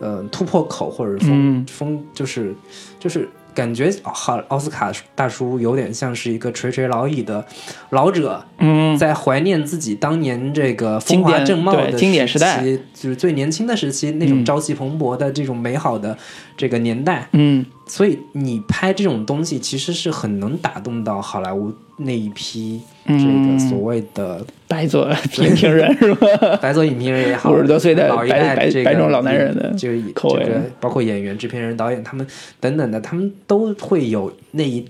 [0.00, 1.30] 呃突破口或者风、
[1.60, 1.66] 嗯。
[1.66, 2.54] 风，就是
[2.98, 7.42] 就是感觉好奥斯卡大叔有点像是一个垂垂老矣的
[7.88, 12.62] 老者，嗯，在怀念自己当年这个风华正茂的对经典时代。
[12.62, 16.16] 期，就是最年轻的时期那种朝气蓬勃的这种美好的
[16.54, 17.26] 这个年代。
[17.32, 17.64] 嗯。
[17.86, 23.52] 所以你拍这种东西，其实是很能打动到好莱坞那一批这嗯。
[23.52, 26.26] 个所谓的白左影评人 是吧？
[26.60, 30.44] 白左影评人也好，五十多岁的老一代这个白种老男人的就是口味。
[30.44, 32.26] 这个包括演员、制片人、导演他们
[32.60, 34.84] 等等的，他们都会有那一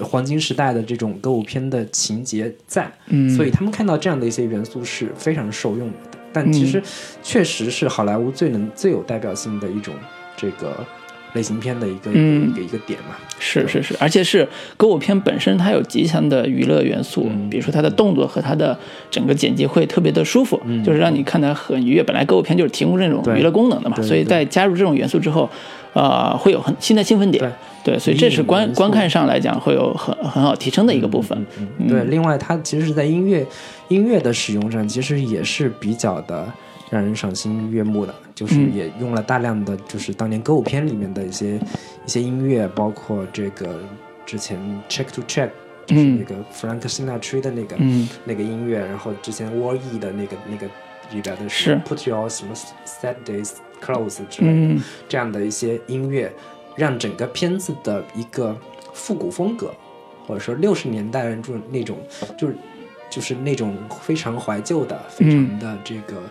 [0.00, 5.94] 黄金时代的这种歌舞片的情节在，嗯，所以他们看到这样的一些元素是非常受用的。
[6.32, 6.66] 但其嗯。
[6.66, 6.82] 实
[7.22, 9.94] 确实是好莱坞最能最有代表性的一种
[10.36, 10.84] 这个
[11.36, 12.50] 类型片的一个、嗯。
[12.50, 13.14] 一个一个点嘛。
[13.38, 17.48] 是是是，而且是歌舞片本身它有极强的娱乐元素，嗯。
[17.48, 18.76] 比如说它的动作和它的
[19.10, 22.02] 整个剪辑会特别的舒服，就是让你看得很愉悦。
[22.02, 25.48] 本来歌舞片就是提供这种娱乐功能的嘛，所以在加入这种元素之后，
[25.92, 27.52] 呃，会有很新的兴奋点。
[27.84, 31.46] 对，所以这是观观看上来讲会有很很好提升的一个部分。
[31.78, 31.86] 嗯。
[31.86, 33.46] 对，另外它其实是在音乐
[33.88, 36.52] 音乐的使用上，其实也是比较的
[36.90, 38.74] 让人赏心悦目的，就是嗯。
[38.74, 41.56] 也用了大量的就是当年歌舞片里面的一些
[42.04, 43.80] 一些音乐，包括这个
[44.24, 45.50] 之前 Check to Check。
[45.86, 46.18] 就是嗯。
[46.18, 48.08] 那个弗兰克辛纳吹的那个、嗯。
[48.24, 50.66] 那个音乐，然后之前 War E 的那个那个
[51.12, 51.80] 里边的是。
[51.86, 52.52] Put Your 什么
[52.84, 54.82] Saturdays Close 之类的，嗯。
[55.08, 56.32] 这样的一些音乐，
[56.74, 58.56] 让整个片子的一个
[58.92, 59.72] 复古风格，
[60.26, 61.98] 或者说六十年代的这种那种，
[62.36, 62.56] 就是
[63.08, 66.22] 就是那种非常怀旧的、非常的这个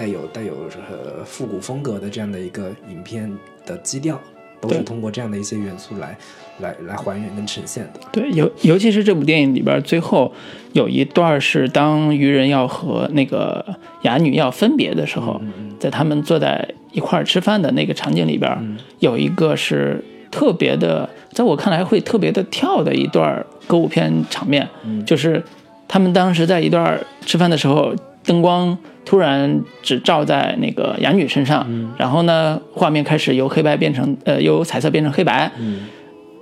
[0.00, 0.54] 带有带有
[0.88, 3.30] 呃复古风格的这样的一个影片
[3.66, 4.18] 的基调，
[4.58, 6.16] 都是通过这样的一些元素来
[6.60, 8.00] 来来还原跟呈现的。
[8.10, 10.32] 对，尤尤其是这部电影里边最后
[10.72, 13.62] 有一段是当鱼人要和那个
[14.04, 15.38] 哑女要分别的时候，
[15.78, 24.66] 在他们坐在一块儿吃饭的那个场景里边，有一个是特别的，在我看来会特别的跳的一段歌舞片场面，
[25.04, 25.44] 就是
[25.86, 27.94] 他们当时在一段吃饭的时候，
[28.24, 35.50] 灯光突然只照在那个哑女身上，然后呢，画面开始由黑白变成呃由彩色变成黑白，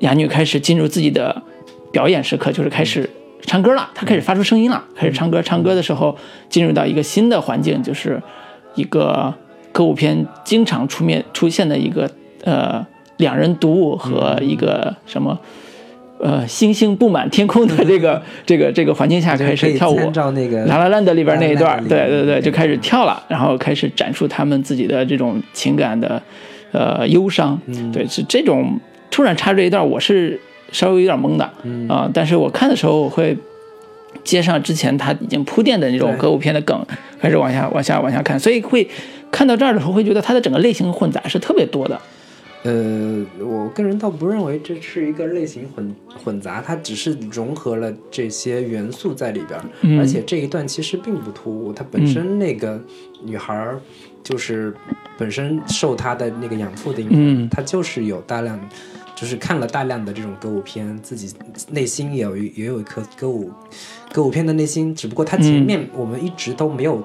[0.00, 1.42] 哑女开始进入自己的
[1.92, 3.08] 表演时刻，就是开始
[3.42, 5.40] 唱歌了，她开始发出声音了，开始唱歌。
[5.40, 6.16] 唱歌的时候
[6.48, 8.20] 进入到一个新的环境，就是
[8.74, 9.32] 一个
[9.72, 12.10] 歌舞片经常出面出现的一个
[12.44, 12.86] 呃
[13.16, 15.38] 两人独舞和一个什么
[16.20, 26.20] 呃星星布满天空的这个 这个这个环境下开始跳舞，参照那个《拉拉烂的》里边那一段 Land 里对对对，就开始跳了，然后开始展出他们自己的这种情感的
[26.72, 27.60] 呃忧伤，
[27.92, 28.78] 对，是这种
[29.10, 30.40] 突然插这一段，我是
[30.72, 31.44] 稍微有点懵的
[31.88, 33.36] 啊、但是我看的时候我会。
[34.24, 36.78] 接上之前他已经铺垫的那种歌舞片的梗，
[37.20, 38.86] 开始往下、往下、往下看，所以会
[39.30, 41.98] 看到这儿的时候，会觉得它的整个类型混杂是特别多的。
[42.68, 52.78] 呃，我个人倒不认为这是一个类型混混杂，它只是融合了这些元素在里边而且这一段其实并不突兀，它本身那个
[53.24, 53.80] 女孩儿
[54.22, 54.74] 就是
[55.16, 58.60] 本身受她的那个养父的影响，嗯她就是有大量。
[59.20, 61.34] 就是看了大量的这种歌舞片，自己
[61.72, 63.50] 内心也有一也有一颗歌舞
[64.12, 67.02] 歌舞片的内心，只不过她前面我们一直都没有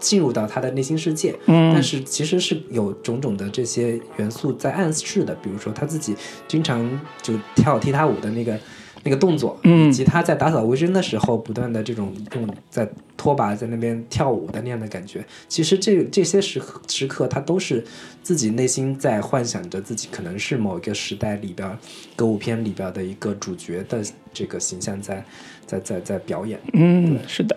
[0.00, 1.72] 进入到他的内心世界，嗯。
[1.72, 6.14] 但是其实是有种种的这些元素在暗示的，比如说他自己
[6.46, 8.58] 经常就跳踢踏舞的那个
[9.02, 9.88] 那个动作，嗯。
[9.88, 17.82] 以及他在打扫卫生的时候不断的这种用在拖把在那边跳舞的那样的感觉，其实这这些时刻时刻他都是
[18.22, 21.78] 自己内心在幻想着自己可能是某一个时代里边
[22.16, 25.24] 歌舞片里边的一个主角的这个形象在
[25.64, 26.60] 在在在表演。
[26.72, 27.56] 嗯，是的。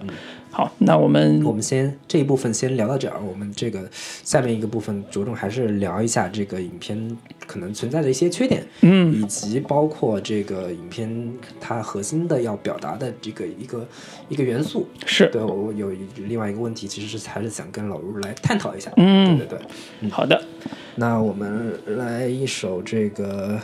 [0.50, 13.88] 好，那我们我们先这一部分先聊到这儿，我们这个下面一个部分着重还是聊一下这个影片可能存在的一些缺点，嗯以及包括这个影片它核心的要表达的这个一个
[14.30, 14.88] 一个元素。
[15.06, 18.91] 是对我有一另外一个问题，其实是还是想跟老卢来探讨一下。
[18.98, 19.68] 嗯对对对。
[20.00, 20.41] 嗯好的，
[20.95, 23.60] 那我们来一首这个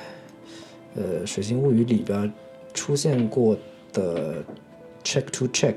[0.95, 2.31] 呃《水星物语》里边
[2.71, 3.57] 出现过
[3.91, 4.43] 的
[5.03, 5.73] Check to Check。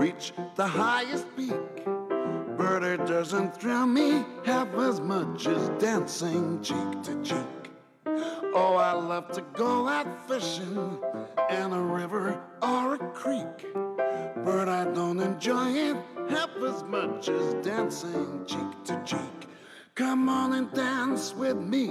[0.00, 1.84] Reach the highest peak.
[2.56, 7.70] But it doesn't thrill me half as much as dancing cheek to cheek.
[8.54, 10.98] Oh, I love to go out fishing
[11.50, 13.58] in a river or a creek.
[14.46, 15.96] But I don't enjoy it
[16.30, 19.48] half as much as dancing cheek to cheek.
[19.94, 21.90] Come on and dance with me.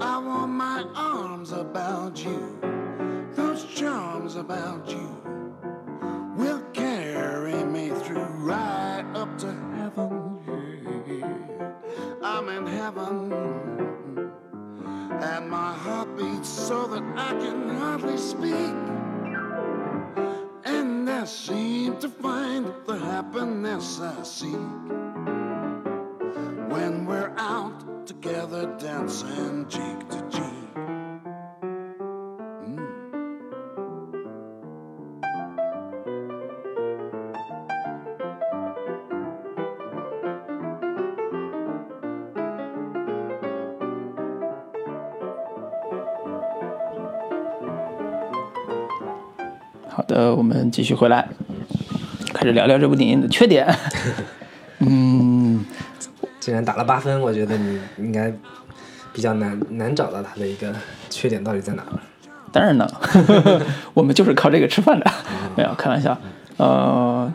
[0.00, 2.58] I want my arms about you.
[3.34, 5.18] Those charms about you
[6.38, 6.67] will
[8.48, 10.40] right up to heaven.
[11.06, 11.72] Yeah.
[12.22, 13.32] I'm in heaven
[15.20, 18.74] and my heart beats so that I can hardly speak.
[20.64, 24.68] And I seem to find the happiness I seek
[26.72, 30.27] when we're out together dancing cheek to cheek.
[50.18, 51.28] 好的，我们继续回来，
[52.34, 53.72] 开始聊聊这部电影的缺点。
[54.80, 55.64] 嗯，
[56.40, 58.32] 既然打了八分，我觉得你应该
[59.12, 60.74] 比较难难找到它的一个
[61.08, 61.94] 缺点到底在哪儿。
[62.50, 62.88] 当然能，
[63.94, 65.08] 我们就是靠这个吃饭的，
[65.56, 66.18] 没有开玩笑。
[66.56, 67.32] 呃，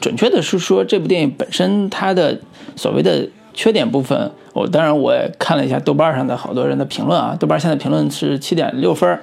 [0.00, 2.40] 准确的是说，这部电影本身它的
[2.76, 9.20] 所谓的缺点部分，我当然我也看了一下豆瓣上的好多人的评论啊，豆瓣现在评论是七点六分，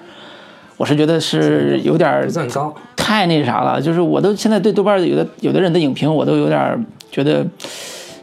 [0.77, 2.75] 我是觉得是有点儿不算高，
[3.09, 7.43] 太那啥了，就是我都现在对豆瓣有的有的人的影评，我都有点觉得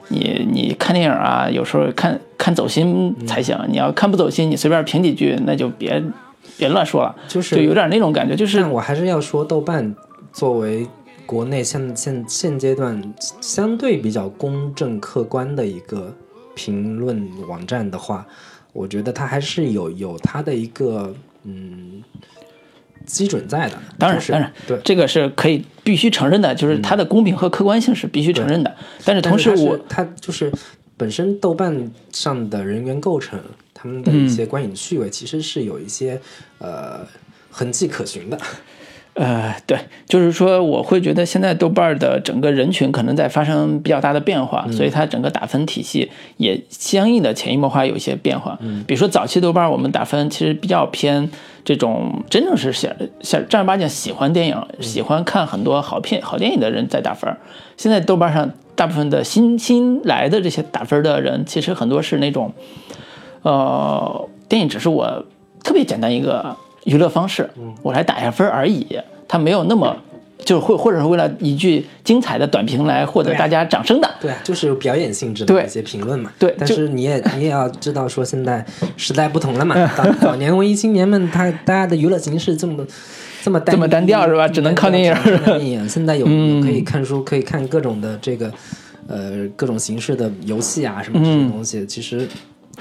[0.06, 3.58] 你你看电影啊，有时候看看走心才行。
[3.68, 6.00] 你要看不走心，你随便评几句，那就别
[6.56, 9.92] 别乱说了，就是就有点那种感觉，就是但我还是要说，豆瓣
[10.32, 10.86] 作为
[11.26, 13.02] 国内现现现阶段
[13.40, 16.14] 相对比较公正客观的一个
[16.54, 18.24] 评论网站的话，
[18.72, 21.12] 我觉得它还是有有它的一个
[21.42, 22.04] 嗯
[23.06, 23.70] 基准在的。
[23.70, 24.78] 就是当然当然对。
[24.84, 28.76] 这个是可以必须承认的，就是它的公平和客观性是必须承认的。
[29.04, 30.52] 但是同时我它就是
[30.96, 33.40] 本身豆瓣上的人员构成，
[33.72, 36.20] 他们的一些观影趣味，其实是有一些
[36.58, 37.06] 呃
[37.50, 38.38] 痕迹可循的。
[39.16, 48.58] 呃，对，就是说，我会觉得现在豆瓣的整个人群可能在发生比较大的变化，所以它整个打分体系也相应的潜移默化有一些变化。
[48.60, 51.30] 嗯比如说早期豆瓣我们打分其实比较偏
[51.64, 52.92] 这种真正是想
[53.22, 57.34] 想正儿八经喜欢电影、喜欢看很多好片、好电影的人在打分。
[57.78, 62.52] 现在豆瓣上大部分的新新来的这些打分的人，其实很多是那种，
[63.40, 65.24] 呃，电影只是我
[65.64, 66.54] 特别简单一个
[66.86, 67.50] 娱乐方式，
[67.82, 68.86] 我来打一下分而已，
[69.28, 69.94] 它没有那么
[70.44, 74.08] 就是或或者是为了一句精彩的短评来获得大家掌声的。
[74.20, 76.30] 对啊，就是有表演性质的一些评论嘛。
[76.38, 78.64] 对但是你也你也要知道说，现在
[78.96, 79.74] 时代不同了嘛。
[79.96, 82.86] 早早年文艺青年们，他大家的娱乐形式这么
[83.42, 85.86] 这么单这么单调是吧只能靠电影看电影。
[85.90, 86.24] 现在有
[86.62, 88.52] 可以看书，可以看各种的这个
[89.08, 92.28] 呃各种形式的游戏啊什么这嗯些东西，其实。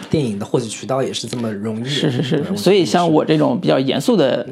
[0.09, 4.45] 电影的获取渠道也是这么容易，是是是，所以像我这种比较严肃的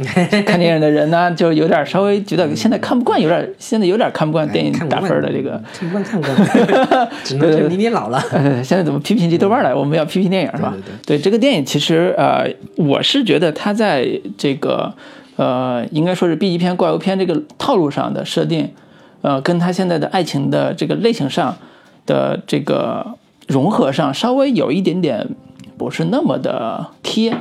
[0.45, 5.61] 看电影的人呢， 就有点稍微觉得现在看不惯，有点现在有点看不惯电影打分的这个。
[5.73, 8.17] 看不惯看不惯， 只能证明你老了。
[8.31, 9.73] 呃，现在怎么批评起豆瓣来？
[9.73, 10.73] 我们要批评电影是吧？
[11.05, 14.93] 对对这个电影其实呃，我是觉得它在这个
[15.35, 18.71] 呃，应该说是 B 级片、怪物片这个套路上的设定，
[19.21, 21.57] 呃，跟它现在的爱情的这个类型上
[22.05, 23.05] 的这个
[23.47, 25.27] 融合上，稍微有一点点
[25.77, 27.35] 不是那么的贴。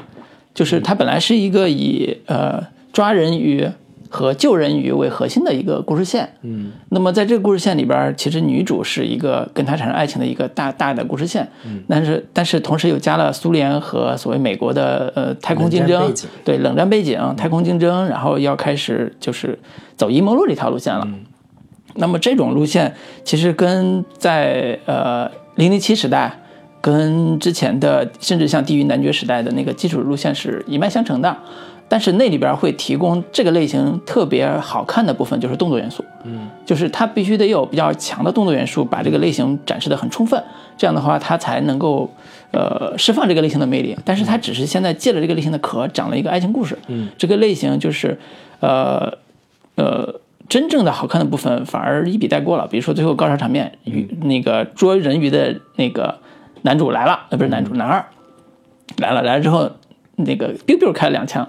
[0.55, 3.66] 就是它本来是一个以呃抓人鱼
[4.11, 16.12] 和救人鱼为核心的一个故事线，嗯，那么在这个故事线里边，其实女主是一个跟他产生爱情的一个大大的故事线，嗯，但是但是同时又加了苏联和所谓美国的呃太空竞争。
[16.44, 19.59] 对冷战背景、太空竞争，然后要开始就是
[19.96, 21.09] 走阴谋论这条路线了。
[21.94, 22.94] 那么这种路线
[23.24, 26.40] 其实跟在呃零零七时代，
[26.80, 31.36] 跟之前的甚至像地狱男爵时代的那个基础路线是一脉相承的，
[31.88, 40.42] 但是那里边会提供这个类型特别好看的部分就是动作元素，嗯，就是它必须得有比较强的动作元素，把这个类型展示的很充分，
[40.76, 42.11] 这样的话它才能够
[42.50, 43.96] 呃释放这个类型的魅力。
[44.05, 48.18] 但是它只是现在借了这个类型的壳，讲了一个爱情故事，嗯，这个类型就是
[48.61, 49.12] 呃
[49.76, 50.20] 呃。
[50.53, 56.18] 真正的好看的部分反而一笔带过了，比如说最后高潮场面，鱼那个捉人鱼的那个
[56.61, 58.05] 男主来了，呃，不是男主，男二
[58.98, 59.70] 来了，来了之后，
[60.16, 61.48] 那个 biu biu 开了两枪，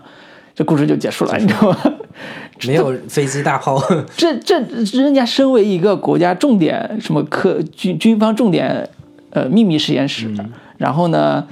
[0.56, 1.78] 这故事就结束了，你知道吗？
[2.66, 3.78] 没有飞机大炮，
[4.16, 4.58] 这这
[4.94, 8.88] 人家身为一个国家重点什么科军军方重点
[9.32, 10.34] 呃秘密实验室，
[10.78, 11.46] 然后呢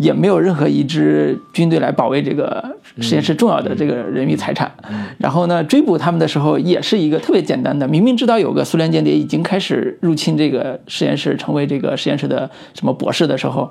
[0.00, 2.64] 也没有任何一支军队来保卫这个
[3.00, 4.72] 实验室重要的这个人民财产，
[5.18, 13.70] 然后呢追捕他们的时候也是一个特别简单的，明明知道有个苏联间谍已经开始入侵这个实验室，成为这个实验室的什么博士的时候。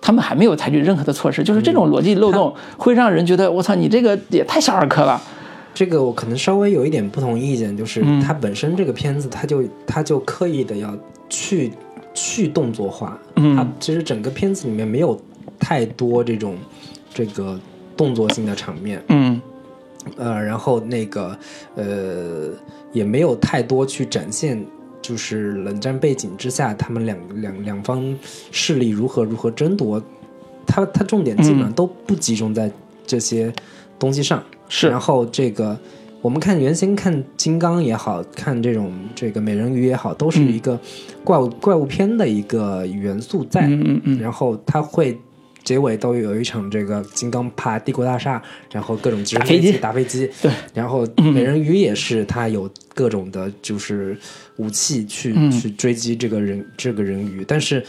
[0.00, 5.20] 他们还没有采取任何的措施，就是这种逻辑漏洞会让人觉得，我操，你这个也太小儿科了。
[5.74, 10.96] 这个我可能稍微有一点不同意见，就是嗯它本身这个片子，它就它就刻意的要
[11.28, 11.72] 去
[12.14, 13.56] 去动作化，嗯。
[13.56, 15.20] 它其实整个片子里面没有
[15.58, 16.56] 太多这种
[17.12, 17.58] 这个
[17.96, 19.40] 动作性的场面，嗯
[20.16, 21.38] 呃，然后那个
[21.74, 22.48] 呃
[22.92, 24.64] 也没有太多去展现。
[25.00, 28.14] 就是冷战背景之下，他们两两两方
[28.50, 30.02] 势力如何如何争夺，
[30.66, 32.70] 它它重点基本上都不集中在
[33.06, 33.50] 这些
[33.98, 34.42] 东西上。
[34.68, 35.78] 是然后这个
[36.20, 40.78] 我们看原先看金刚也好看这种这个美人鱼也好，都是一个
[41.24, 43.62] 怪物、怪物片的一个元素在。
[43.62, 45.18] 嗯嗯嗯，然后它会
[45.64, 48.42] 结尾都有一场这个金刚爬帝国大厦，
[48.72, 50.30] 然后各种直升飞机机打飞机。
[50.40, 54.16] 对，然后美人鱼也是，它有各种的就是
[54.56, 57.84] 武器去、嗯去追击这个人这个人鱼，但是。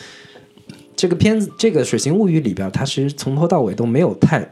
[0.96, 4.46] 这个片子，这个《水形物语》里边，它其实从头到尾都没有太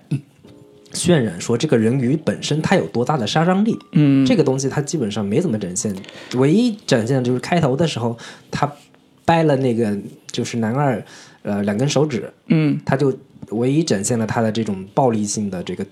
[0.93, 3.77] 渲染说这个人鱼本身它有多大的杀伤力。
[3.91, 5.93] 嗯，这个东西它基本上没怎么展现，
[6.35, 8.17] 唯一展现的就是开头的时候，
[8.49, 8.71] 他
[9.25, 9.93] 掰了那个
[10.31, 11.03] 就是男二
[11.47, 12.79] 呃两根手指，嗯。
[12.85, 13.11] 他就
[13.49, 15.85] 唯一展现了他的这种暴力性的这个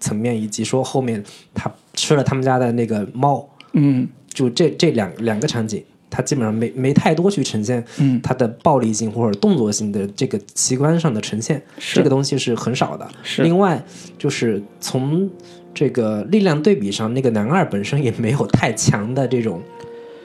[0.00, 1.22] 层面，以及说后面
[1.54, 4.08] 他吃了他们家的那个猫，嗯。
[4.32, 8.18] 就这这两两个场景，他基本上没没太多去呈现嗯。
[8.22, 13.06] 他的暴力性或者动作性的这个奇观上的呈现，是这个东西是很少的。
[13.22, 13.42] 是。
[13.42, 13.84] 另外
[14.18, 15.28] 就是从
[15.74, 19.62] 这个力量对比上，那个男二本身也没有太强的这种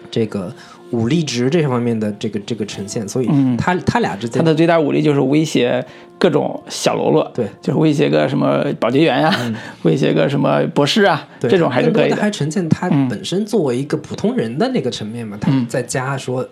[0.09, 0.53] 这个
[0.91, 5.85] 武力值这方面的这个这个呈现，所以嗯他、他俩之间他的最大武力就是威胁
[6.17, 9.33] 各种小喽啰，对嗯就是威胁个什么保洁员呀、
[9.83, 12.15] 威胁个什么博士啊，对这种还是可以的。
[12.15, 16.47] 还呈现他嗯本身作为一个普通人的那个层面嘛，他在家说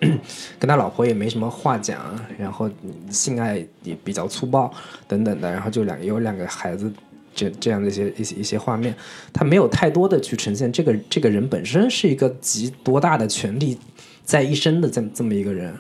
[0.60, 2.00] 跟他老婆也没什么话讲，
[2.38, 2.70] 然后
[3.10, 4.72] 性爱也比较粗暴
[5.08, 6.92] 等等的，然后就两有两个孩子。
[7.38, 8.96] 这这样的一些一些一些画面，
[9.34, 13.78] 他没有太多的去呈现这个这个人本身是一个集多大的权力
[14.26, 15.74] 在一身的这么这么一个人。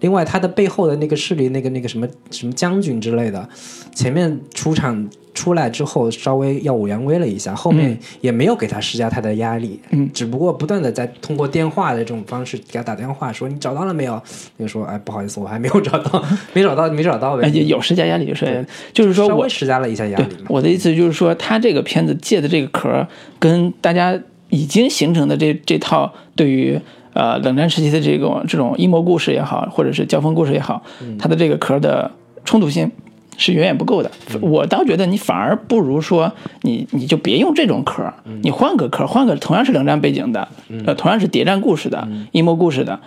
[0.00, 3.48] 另外，他的背后的那个势力，那个那个什么什么将军之类的，
[3.94, 14.20] 前面出场出来之后稍微耀武扬威了一下，后面也没有给他施加太大压力，嗯只不过不断的在通过电话的这种方式给他打电话说你找到了没有？
[14.56, 20.26] 那个说哎不好意思我还没有找到， 没找到没找到呗，有施加压力，有施加压力，就是说我微施加了一下压力。
[20.48, 23.06] 我的意思就是说，他这个片子借的这个壳儿，
[23.38, 26.76] 跟大家已经形成的这这套对于
[27.14, 30.82] 呃冷战时期的这种这种阴谋故事也好，或者是交锋故事也好，
[31.18, 32.10] 它的这个壳的
[32.44, 32.90] 冲突性
[33.36, 34.10] 是远远不够的。
[34.40, 36.32] 我倒觉得你反而不如说
[36.62, 40.48] 你你就别用这种壳，你换个壳，换个同样是冷战背景的，
[40.86, 43.00] 呃，同样是谍战故事的、阴谋故事的。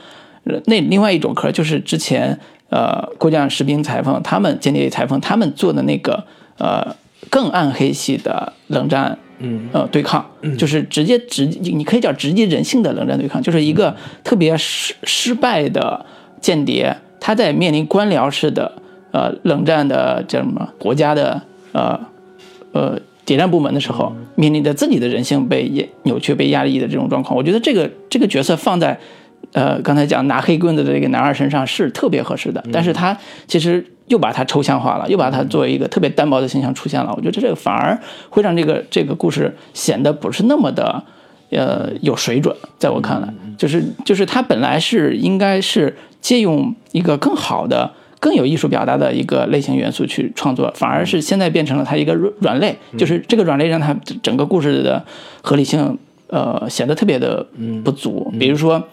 [0.45, 2.39] 呃那另外一种壳就是之前
[2.69, 6.23] 呃郭将士兵裁缝他们间谍裁缝他们做的那个
[6.59, 6.95] 呃
[7.31, 9.17] 更暗黑系的冷战。
[9.39, 9.69] 嗯。
[9.73, 10.25] 呃，对抗
[10.57, 16.05] 就是直接直，你可以叫直接人性的冷战对抗，就是一个特别失失败的
[16.39, 18.71] 间谍，他在面临官僚式的
[19.11, 21.99] 呃冷战的叫什么国家的呃
[22.71, 27.35] 呃谍战部门的时候，面临着自己的人性被压扭曲、被压抑的这种状况。
[27.35, 28.97] 我觉得这个这个角色放在
[29.53, 33.17] 呃刚才讲拿黑棍子的这个男二身上是特别合适的，但是他
[33.47, 37.13] 其实又把它抽象化了，又把它作为一个特别单薄的形象出现了。
[37.15, 37.99] 我觉得这个反而
[38.29, 41.03] 会让这个这个故事显得不是那么的。
[41.51, 47.89] 呃，有水准，在我看来，就是就是它本来是应该是借用一个更好的、
[48.19, 55.01] 更有艺术表达的一个类型元素去创作，反而是现在变成了它一个软软肋，就是这个软肋让它整个故事的
[55.43, 55.97] 合理性
[56.27, 57.45] 呃显得特别的
[57.85, 58.33] 不足。
[58.37, 58.83] 比如说，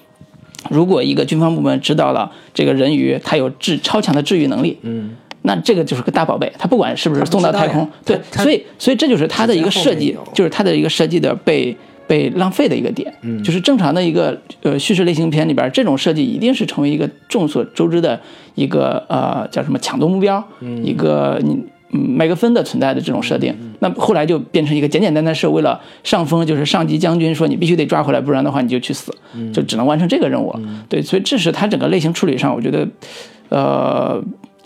[0.70, 18.20] 如果一个军方部门知道了这个人鱼它有治超强的治愈能力，嗯，那这个就是个大宝贝，它不管是不是送到太空，对，所以所以这就是它的一个设计就是它的一个设计的被被浪费的一个点，嗯，就是正常的一个呃叙事类型片里边，这种设计一定是成为一个众所周知的
[18.54, 20.42] 一个呃叫什么抢夺目标，
[20.82, 21.58] 一个你。
[21.92, 29.14] 嗯，麦克芬的存在的这种设定，那后来就变成一个简简单单是为了上峰，就是上级将军说你必须得抓回来，不然的话你就去死，
[29.52, 30.60] 就只能完成这个任务了。
[30.88, 32.88] 对，所以这是他整个类型处理上，我觉得，
[33.50, 34.22] 呃，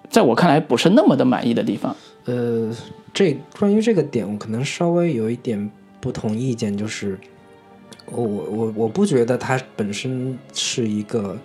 [0.08, 1.94] 在我看来不是那么的满意的地方。
[2.26, 2.70] 呃，
[3.12, 5.70] 这关于这个点，我可能稍微有一点
[6.00, 7.18] 不同意见，就是
[8.06, 11.36] 我我我我不觉得它本身是一个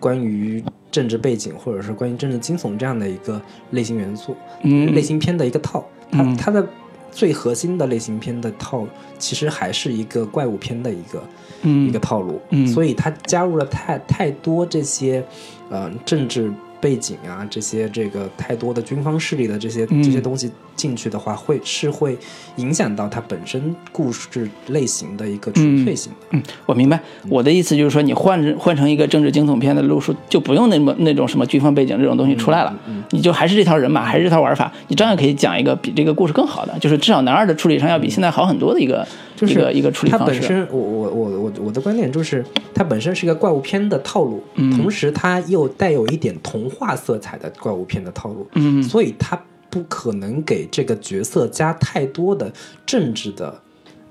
[0.00, 3.40] 关于政治背景或者是关于政治惊悚这样的一个
[3.72, 4.94] 类型元素，嗯。
[4.94, 6.36] 类型片的一个套，它、嗯。
[6.36, 6.66] 它的
[7.10, 8.86] 最核心的类型片的套，
[9.18, 11.22] 其实还是一个怪物片的一个、
[11.62, 11.88] 嗯。
[11.88, 12.66] 一个套路，嗯。
[12.66, 15.24] 所以它加入了太太多这些
[15.68, 22.16] 呃政治背景啊，这些这个太多的军方势力的这些、嗯这些东西进去的话，会是会
[22.56, 26.26] 影响到它本身故事类型的一个纯粹性的。
[26.30, 27.00] 嗯，我明白。
[27.28, 32.76] 我的意思就是说，你换成换成一个政治惊悚片的路数，就不用那么那种什么军方背景这种东西出来了，
[33.10, 39.06] 你就还是这套人马，还是这套玩法，你照样可以讲一个比这个故事更好的，就是至少男二的处理上要比现在好很多的一个、
[39.38, 40.40] 就是一个一个处理它方式。
[40.40, 52.52] 本身，我我我我我的观点就是，它本身是一个怪物片的套路，嗯同时它又带有一点童话色彩的怪物片的套路，嗯所以它不可能给这个角色加太多的
[52.84, 53.60] 政治的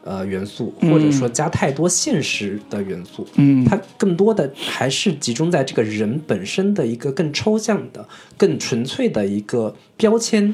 [0.03, 8.07] 呃元素，或者说加太多现实的元素，嗯它更多的还是集中在这个人本身的一个更抽象的、
[8.38, 10.53] 更纯粹的一个标签。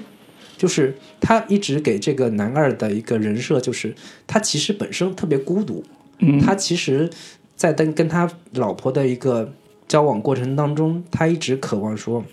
[0.55, 3.95] 就是他一直给这个男二的一个人设，就是
[4.27, 5.81] 他其实本身特别孤独，
[6.19, 7.09] 嗯他其实，
[7.55, 9.53] 在跟跟他老婆的一个
[9.87, 12.25] 交往过程当中，他一直渴望说，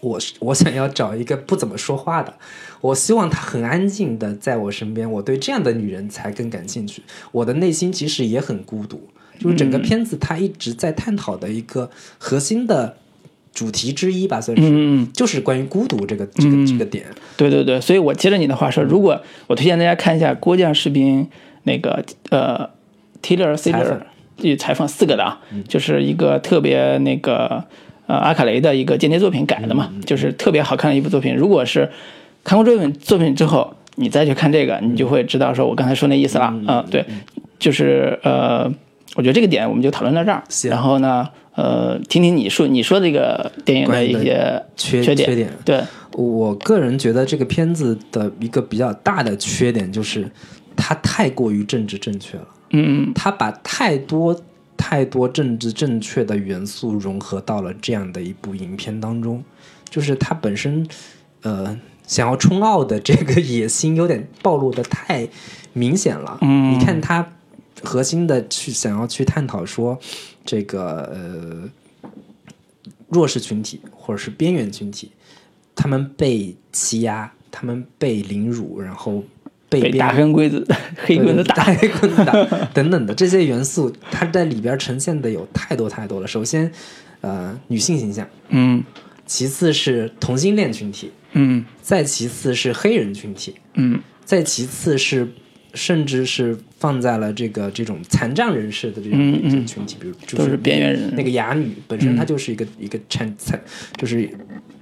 [0.00, 2.32] 我我想要找一个不怎么说话的，
[2.80, 7.02] 我希望她很安静的在我身边，我对这样的女人才更感兴趣。
[7.32, 9.08] 我的内心其实也很孤独，
[9.40, 12.96] 就是整个片子他一直在探讨的一个核心的
[13.52, 17.04] 主题之一吧，算是，嗯嗯，就是关于孤独这个这个这个点。
[17.36, 21.24] 对对对，所以我接着你的话说，如果我推荐大家看一下《郭将士兵》
[21.64, 22.68] 那个呃
[23.22, 24.00] 缝
[24.38, 24.88] 去采访。
[24.88, 27.62] 四个的啊，就是一个特别那个
[28.06, 31.36] 呃阿卡雷的一个间谍作品改的嘛，就是特别好看的一部作品。
[31.36, 31.90] 如果是
[32.42, 37.04] 看过这本作品之后，你再去看这个，你就会知道说我刚才说那意思了啊、对，
[37.58, 38.72] 就是呃，
[39.16, 41.28] 我觉得这个点我们就讨论到这儿，然后呢，
[41.60, 45.52] 呃，听听你说你说这个电影的一些缺缺点，缺点。
[45.62, 50.30] 对，我个人觉得这个片子的一个比较大的缺点就是
[50.74, 52.48] 它太过于政治正确了。
[52.70, 54.34] 嗯它把太多
[54.78, 59.44] 太多政治正确的元素融合到了这样的一部影片当中，
[59.90, 60.86] 就是它本身
[61.42, 65.28] 呃想要冲奥的这个野心有点暴露的太
[65.74, 66.38] 明显了。
[66.40, 66.72] 嗯。
[66.72, 67.26] 你看它
[67.82, 69.98] 核心的去想要去探讨说
[70.44, 71.68] 这个呃
[73.08, 75.10] 弱势群体或者是边缘群体，
[75.74, 79.24] 他们被欺压，他们被凌辱，然后
[79.68, 80.66] 被边被大黑棍子
[80.96, 82.32] 黑棍子打，黑棍子打
[82.72, 86.26] 等等的这些元素，它在里边呈现的有太多太多了。
[86.26, 86.70] 首先，
[87.20, 88.82] 呃，女性形象，嗯。
[89.26, 91.64] 其次是同性恋群体，嗯。
[91.80, 94.00] 再其次是黑人群体，嗯。
[94.24, 95.32] 再其次是
[95.74, 103.60] 甚至是放在了这个这种残障人士的这种群体，比如就都是边缘人那个哑女本身她就是一个、一个残残
[103.96, 104.28] 就是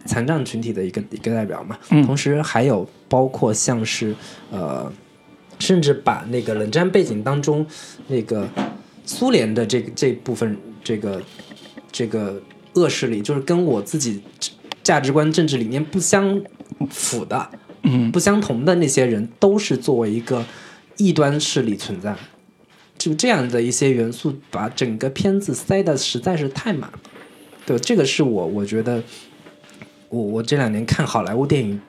[0.05, 1.79] 残障群体的一个一个代表嘛。
[1.91, 4.15] 嗯同时还有包括像是
[4.51, 4.91] 呃，
[5.59, 7.67] 甚至把那个冷战背景当中
[8.07, 8.49] 那个
[9.05, 11.23] 苏联的这个这部分这个
[11.93, 12.41] 这个
[12.75, 14.23] 恶势力，就是跟我自己
[14.83, 16.41] 价值观、政治理念不相
[16.91, 17.51] 符的。
[17.83, 20.45] 嗯不相同的那些人，都是作为一个
[20.99, 22.15] 异端势力存在。
[22.99, 27.01] 就这样的一些元素，把整个片子塞的实在是太满了。
[27.65, 29.03] 对，这个是我我觉得
[30.09, 31.81] 我我这两年看好莱坞电影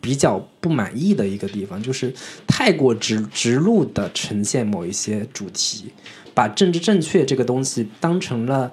[0.00, 2.12] 比较不满意的一个地方，就是
[2.46, 5.92] 太过直直路的呈现某一些主题，
[6.34, 8.72] 把政治正确这个东西当成了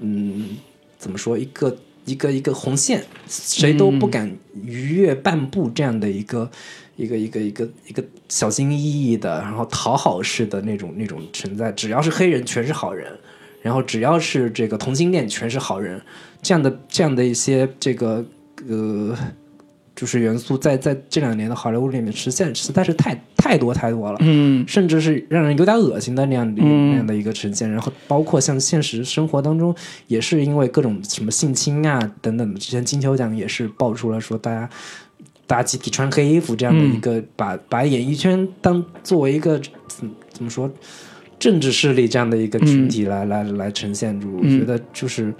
[0.00, 0.56] 嗯
[0.98, 1.76] 怎么说一个
[2.06, 4.34] 一个一个红线，谁都不敢
[4.64, 6.50] 逾越半步这样的一个、
[6.96, 11.70] 一个一个一个一个小心翼翼的，然后讨好式的那种那种存在。
[11.72, 13.06] 只要是黑人，全是好人；
[13.62, 16.00] 然后只要是这个同性恋，全是好人。
[16.42, 18.24] 这样的这样的一些这个
[18.68, 19.16] 呃。
[19.96, 27.70] 就是元素在在这两年的好莱坞里面实现实在是太太多太多了，嗯甚至是让人有点恶心的那样的、嗯那样的一个呈现。
[27.70, 29.74] 然后包括像现实生活当中，
[30.06, 34.68] 也是因为各种什么性侵啊等等的，之前金球奖也是爆出了说大家
[35.46, 40.70] 大家集体穿黑衣服这样的一个，把把演艺圈当作为一个怎怎么说
[41.38, 44.14] 政治势力这样的一个群体来、来来呈现。
[44.34, 45.32] 我嗯觉得就是，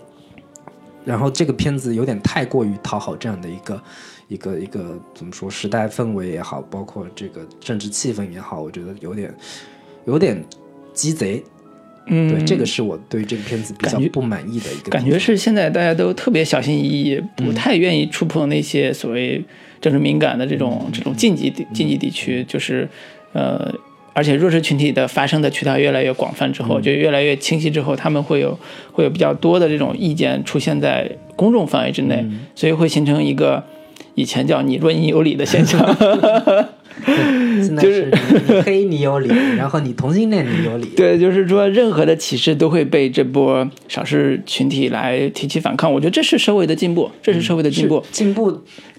[1.05, 3.83] 然后这个片子有点太过于讨好这样的一个。
[4.29, 9.33] 一个一个怎么说时代氛围也好，包括这个政治气氛也好，我觉得有点
[10.05, 10.45] 有点
[10.93, 11.41] 鸡贼。
[12.09, 19.45] 嗯，对，这个是我对这个片子比较不满意的一个感觉是现在大家都特别小心翼翼，不太愿意触碰那些所谓
[19.81, 22.89] 政治敏感的这种这种禁忌地禁忌地区，就是
[23.33, 23.73] 呃，
[24.13, 28.59] 而且弱势群体的发声的渠道越来越广泛之后，就越来越清晰之后，他们会有
[28.93, 32.25] 会有比较多的这种意见出现在公众范围之内，
[32.55, 33.63] 所以会形成一个
[34.17, 35.79] 以前叫你弱你有理的现象。
[37.63, 48.03] 现 在就是你你黑你有理， 然后你同性恋你有理，对，就是说任何的歧视都会被这波少数群体来提起反抗，我觉得这是社会的进步，这是社会的进步。
[48.11, 48.13] 是。
[48.13, 48.51] 进步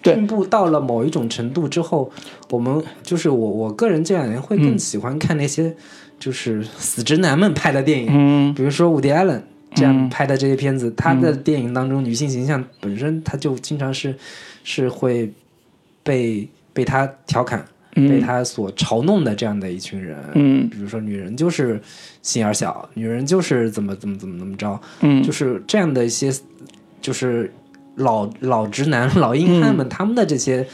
[0.04, 0.14] 对。
[0.14, 2.10] 进步到了某一种程度之后，
[2.52, 4.62] 我们就是我我个人这两年会嗯。
[4.62, 5.74] 更喜欢看那些
[6.20, 8.54] 就是死直男们拍的电影，嗯。
[8.54, 9.44] 比如说伍迪·艾伦
[9.78, 10.10] 这样嗯。
[10.10, 14.16] 拍的这些片子，他的电影当中女性形象本身他就经常是
[14.64, 15.32] 是会
[16.04, 17.66] 被被他调侃。
[17.98, 20.70] 被嗯他所嘲弄的这样的一群人，嗯。
[20.70, 21.82] 比如说女人就是
[22.22, 26.32] 心眼小，女人就是怎么怎么怎么怎么着，嗯，就是这样的一些，
[27.02, 27.52] 就是
[27.96, 30.68] 老老直男、老硬汉们、他们的这些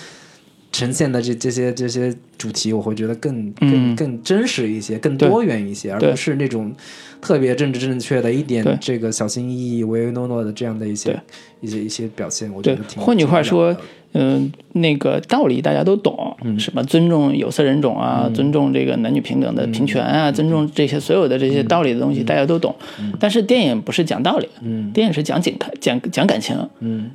[0.73, 3.95] 呈现的这这些这些主题，我会觉得更更、嗯。
[3.95, 6.73] 更真实一些，更多元一些，而不是那种
[7.21, 11.17] 特别政治正确的、一点这个小心翼翼、唯唯诺诺的这样的一些
[11.61, 12.51] 一些一些表现。
[12.51, 13.75] 我觉得挺，换句话说
[14.15, 16.59] 嗯、那个道理大家都懂，嗯。
[16.59, 22.75] 什么尊重有色人种啊，尊重这个男女平等的平权啊，尊重这些所有的这些道理的东西，大家都懂。
[23.19, 24.91] 但是电影不是讲道理，嗯。
[24.91, 27.09] 电影是讲景讲讲感情，嗯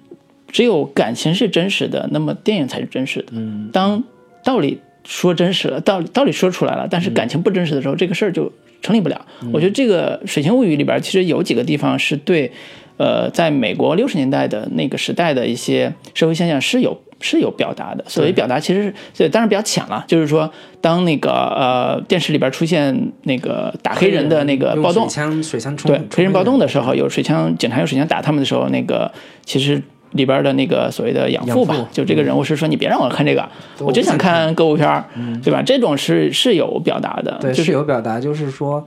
[0.51, 3.27] 只有感情是真实的，那么电影才是真实的。
[3.33, 4.03] 嗯当
[4.43, 8.51] 道理说真实了，道理道理说出来了，但是感情不真实的时候，这个事儿就
[8.83, 9.27] 成立不了。
[9.53, 12.51] 我觉得这个《水形物语》里边其实有几个地方是对，
[12.97, 18.05] 呃，在美国六十年代的那个时代的一些社会现象是有是有表达的。
[18.07, 29.11] 所谓表达，其实是对，当然比较浅了，就是说，当那个呃电视里边出现那个打黑人的那个暴动水，枪水枪冲对黑人暴动的时候，有水枪，警察用水枪打他们的时候，那个
[29.45, 29.83] 其实
[30.13, 31.87] 里边的那个所谓的养父吧，父。
[31.93, 33.49] 就这个人物是说你别让我看这个，
[33.81, 35.05] 我就想看歌舞片儿，
[35.43, 35.63] 对吧？
[35.63, 38.85] 这种是是有表达的，对，就是有表达，就是说，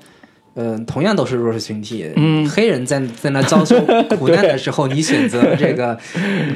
[0.55, 3.79] 嗯，同样都是弱势群体，嗯，黑人在在那遭受
[4.17, 5.97] 苦难的时候， 你选择这个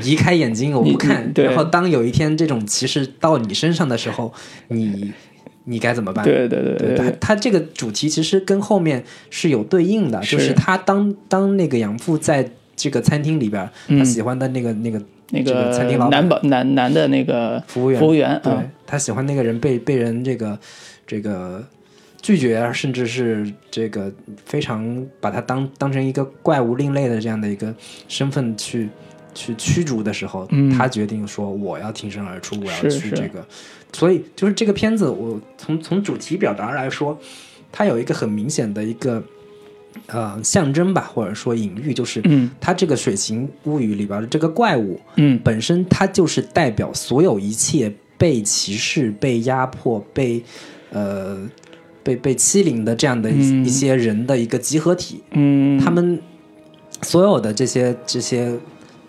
[0.04, 4.34] 移开眼睛，我不看，对然后当有一天这种歧视到你身上的时候，
[4.70, 5.14] 你
[5.66, 6.26] 你该怎么办？
[6.26, 16.20] 对对对对他对，他这个主题其实跟后面是有对应的，就是是他当当那个养父在这个餐厅里边，他喜欢的那个那个那个餐厅老板。
[16.20, 20.60] 男保男男的那个服务员，服务员对、啊，他喜欢那个人被被人这个
[21.08, 21.64] 这个
[22.22, 24.12] 拒绝啊，甚至是这个
[24.46, 27.74] 非常把他当当成一个怪物另类的这样的一个
[28.08, 28.90] 身份去
[29.34, 30.70] 去驱逐的时候，嗯。
[30.70, 33.46] 他决定说我要挺身而出，我要去这个，
[33.94, 37.18] 所以就是这个片子，我从从主题表达来说，
[37.72, 39.24] 它有一个很明显的一个。
[40.08, 42.50] 呃，象征吧，或者说隐喻，就是嗯。
[42.60, 45.40] 它这个《水形物语》里边的这个怪物，嗯。
[45.44, 50.44] 本身它就是代表所有一切被歧视、被压迫、被
[50.92, 51.50] 呃
[52.04, 55.24] 被被欺凌的这样的一、些人的一个集合体。
[55.32, 56.20] 嗯，他们
[57.02, 58.54] 所有的这些这些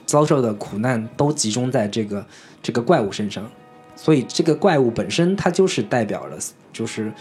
[0.07, 2.27] 遭受的苦难都集中在这个
[2.63, 3.51] 这个怪物身上，
[3.97, 6.37] 所以这个怪物本身它就是代表了
[6.73, 7.13] 就是。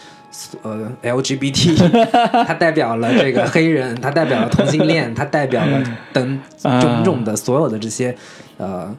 [0.63, 1.77] 呃，LGBT，
[2.45, 6.81] 它代表了这个黑人，它代表了同性恋，它代表了等啊。
[6.81, 8.13] 种种的所有的这些
[8.57, 8.93] 呃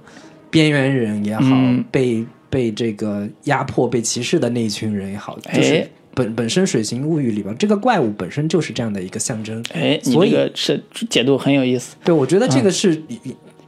[0.49, 1.85] 边缘人也好，嗯。
[1.91, 9.62] 被被这个压迫、被歧视的那一群人也好，就是哎本本身《水形物语》里边这个怪物本身就是这样的一个象征。
[9.74, 13.03] 哎，所以这个是解读很有意思，对，我觉得这个是，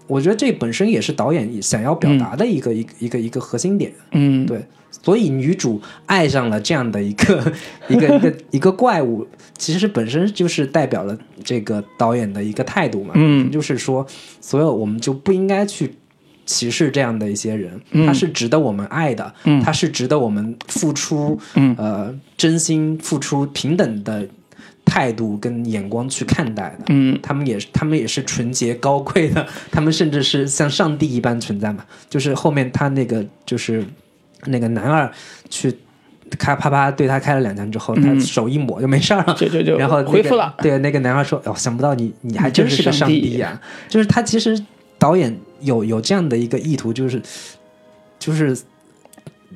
[0.09, 3.93] 我觉得这本身也是导演想要表达的一个、一个一个一个核心点。
[4.13, 7.53] 嗯，对，所以女主爱上了这样的一个
[7.89, 13.13] 一个一个一个怪物，其实本身就是代表了这个导演的一个态度嘛。
[13.15, 14.05] 嗯就是说，
[14.41, 15.95] 所有我们就不应该去
[16.47, 24.27] 歧视这样的一些人，嗯他是值得我们爱的，嗯他是值得我们付出，嗯呃，真心付出平等的
[24.89, 26.87] 态度跟眼光去看待的。
[26.89, 31.85] 嗯他们也是，他们也是纯洁高贵的， 他们甚至是像上帝一般存在嘛。
[32.09, 33.85] 就是后面他那个就是
[34.47, 35.11] 那个男二
[35.51, 35.73] 去
[36.39, 44.59] 开啪啪对他开了两枪之后，他嗯手一抹就没事儿了， 就就就然后、那个、恢复了对，那个男二说：“哦，想不到你你还真真是个上帝呀、就是他其实
[44.99, 47.21] 导演有有这样的一个意图，就是
[48.19, 48.57] 就是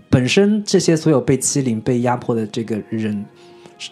[0.08, 3.24] 本身这些所有被欺凌、被压迫的这个人。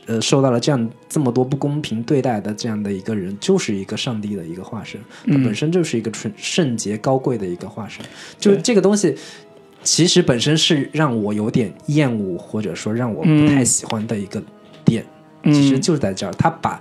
[0.06, 8.04] 呃，受到了这样这么多不公平对待的这样的一个人，就是一个上帝的一个化身，他嗯本身就是一个纯圣洁高贵的一个化身。
[8.38, 9.16] 就是这个东西，
[9.82, 14.42] 其实本身是让我有点厌恶，或者说让我不太喜欢的一个
[14.84, 15.04] 点。
[15.42, 16.78] 嗯其实就是在这儿，他把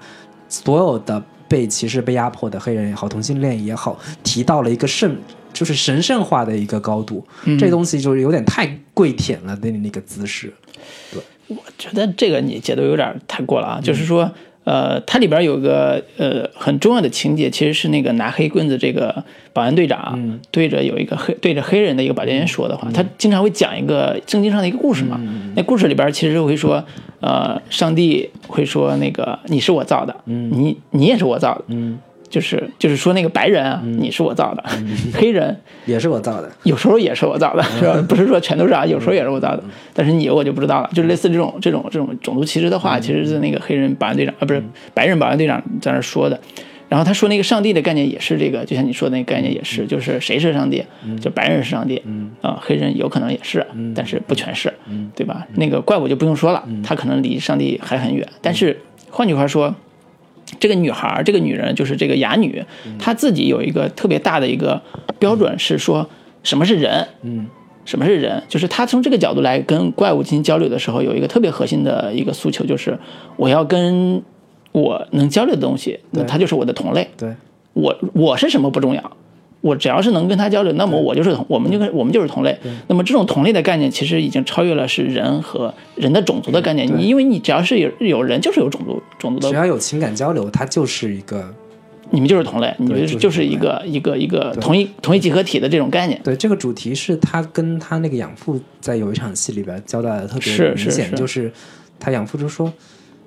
[0.49, 5.15] 所有的被歧视、被压迫的黑人也好，同性恋也好，提到了一个圣，
[5.53, 7.25] 就是神圣化的一个高度。
[7.45, 10.51] 嗯这东西就是有点太跪舔了的那个姿势。
[11.49, 13.71] 我觉得这个你解读有点太过了嗯。
[13.77, 14.31] 啊，就是说，
[14.63, 20.39] 呃，它里边有个呃很重要的情节，其实是那个拿黑棍子这个保安队长、嗯。
[20.51, 25.19] 对着有一个黑对着黑人的一个保洁员说的话，他经常会讲一个圣经上的一个故事嘛。
[25.55, 26.83] 那故事里边其实会说，
[27.19, 31.97] 呃，上帝会说那个你是我造的，你你也是我造的，嗯，
[32.29, 34.63] 就是就是说那个白人啊，你是我造的，
[35.13, 35.55] 黑人
[35.85, 36.49] 也是我造的。
[36.63, 38.05] 有时候也是我造的，是吧？
[38.07, 39.63] 不是说全都是啊，有时候也是我造的。
[39.93, 44.61] 但是你我就不知道了，就是类似这种这种这种种族歧视的话，其实是那个黑人保安队长啊，不是
[44.93, 46.39] 白人保安队长在那说的。
[46.87, 50.83] 然后他说那个上帝的概念也是这个，就像你说的那个概念也是，就是谁是上帝？
[51.21, 52.01] 就白人是上帝，
[52.41, 53.63] 啊，黑人有可能也是，
[53.95, 54.73] 但是不全是，
[55.15, 55.45] 对吧？
[55.53, 58.27] 那个怪物就不用说了，他可能离上帝还很远。
[58.41, 58.75] 但是
[59.11, 59.75] 换句话说，
[60.59, 62.63] 这个女孩，这个女人就是这个哑女，
[62.97, 64.81] 她自己有一个特别大的一个
[65.19, 66.09] 标准是说
[66.43, 67.45] 什么是人，嗯，
[67.85, 72.97] 什么是人，就是她从这个角度来跟怪物进行交流的时候，有一个特别核心的一个诉求，就是
[73.35, 74.23] 我要跟
[74.71, 76.27] 我能交流的东西，那对。
[76.27, 77.33] 它就是我的同类，对，
[77.73, 79.11] 我我是什么不重要，
[79.61, 82.57] 我只要是能跟他交流，那么我就是同，我们就跟我们就是同类。
[82.87, 86.87] 那么这种同类的概念，其实已经超越了是人和人的种族的概念。
[86.97, 91.53] 你因为你只要是有有人，就是有种族种族的，只要有情感交流，它就是一个
[92.11, 96.19] 你们就是同类，你们就是就是一个一个一个同一同一集合体的这种概念。
[96.23, 101.51] 对这个主题是他跟他那个养父在有一场戏里边交代的特别明显，是是就是
[101.99, 102.71] 他养父就说。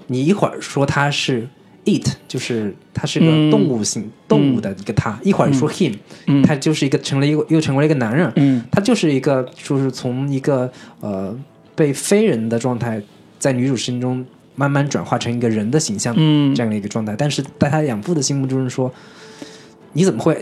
[0.08, 1.48] 你一会儿说他是
[1.84, 3.50] it，就是他是个嗯。
[3.50, 5.94] 动物性、动物的一个他，一会儿说 him，、
[6.26, 6.42] 嗯。
[6.42, 8.62] 他就是一个成了一个又成为了一个男人，嗯。
[8.70, 10.70] 他就是一个就是从一个
[11.00, 11.36] 呃
[11.74, 13.02] 被非人的状态，
[13.38, 14.24] 在女主心中
[14.54, 16.54] 慢慢转化成一个人的形象，嗯。
[16.54, 17.14] 这样的一个状态。
[17.16, 18.92] 但是在他养父的心目中是说，
[19.92, 20.40] 你怎么会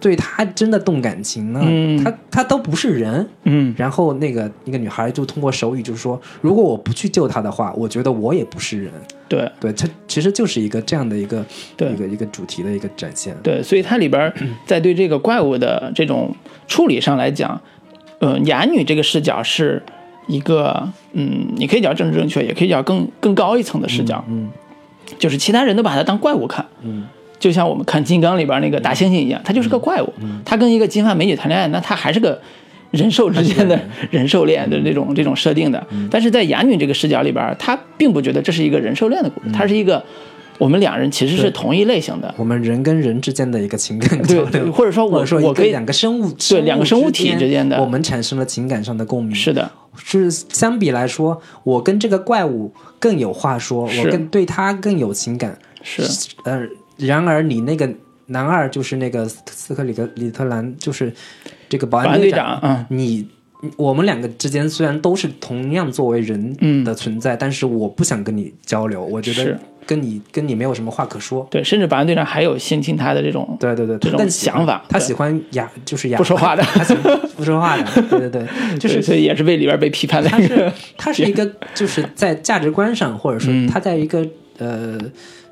[0.00, 1.60] 对他真的动感情呢？
[1.62, 2.02] 嗯。
[2.02, 3.28] 他他都不是人。
[3.44, 3.74] 嗯。
[3.76, 8.92] 然后那个那个女孩就通过手语就是说，如果我不去救他的话，我觉得我也不是人。
[9.28, 9.50] 对。
[9.60, 11.44] 对，它其实就是一个这样的一个
[11.76, 11.92] 对。
[11.92, 13.36] 一个一个主题的一个展现。
[13.42, 14.32] 对，所以它里边
[14.66, 16.34] 在对这个怪物的这种
[16.66, 17.60] 处理上来讲，
[18.18, 19.82] 呃，哑女这个视角是
[20.26, 24.50] 一个，嗯，你可以叫政治正确，也可以叫更更高一层的视角，嗯
[25.18, 27.06] 就是其他人都把它当怪物看，嗯。
[27.36, 30.10] 就像我们看金刚里边那个大猩猩一样，它就是个怪物，
[30.46, 32.40] 它跟一个金发美女谈恋爱，那它还是个
[32.94, 33.78] 人兽之间的
[34.10, 35.86] 人兽恋的这种这种设定的。
[36.10, 40.02] 但是在哑女这个视角里边，她并不觉得这是一个人兽恋的故事，它是一个
[40.58, 42.32] 我们两人其实是同一类型的。
[42.38, 49.34] 我们人跟人之间的一个情感对或者说我或者说我可以两个生物对两个生物体之间的我们产生了情感上的共鸣。
[49.34, 55.58] 是的，是相比来说，我跟这个怪物更有话说，我更对他更有情感。
[55.82, 56.02] 是。
[56.44, 56.62] 呃，
[56.96, 57.92] 然而你那个
[58.26, 61.12] 男二就是那个斯科里格里特兰，就是
[61.68, 63.28] 这个保保安队安长，长，嗯，你。
[63.78, 66.84] 我们两个之间虽然都是同样作为人嗯。
[66.84, 71.48] 的存在，但是我不想跟你交流，我觉得跟你跟你没有什么话可说。
[71.50, 76.62] 对，甚至保安队长还有性侵他的这种，对对对，这种想法他喜欢哑，就是哑不说话的。
[76.62, 80.28] 他喜欢不说话的， 对对对，就是所以也是被里边被批判的。
[80.28, 83.66] 他是他是一个 就是在价值观上，或者说嗯。
[83.66, 84.22] 他在一个
[84.58, 84.98] 呃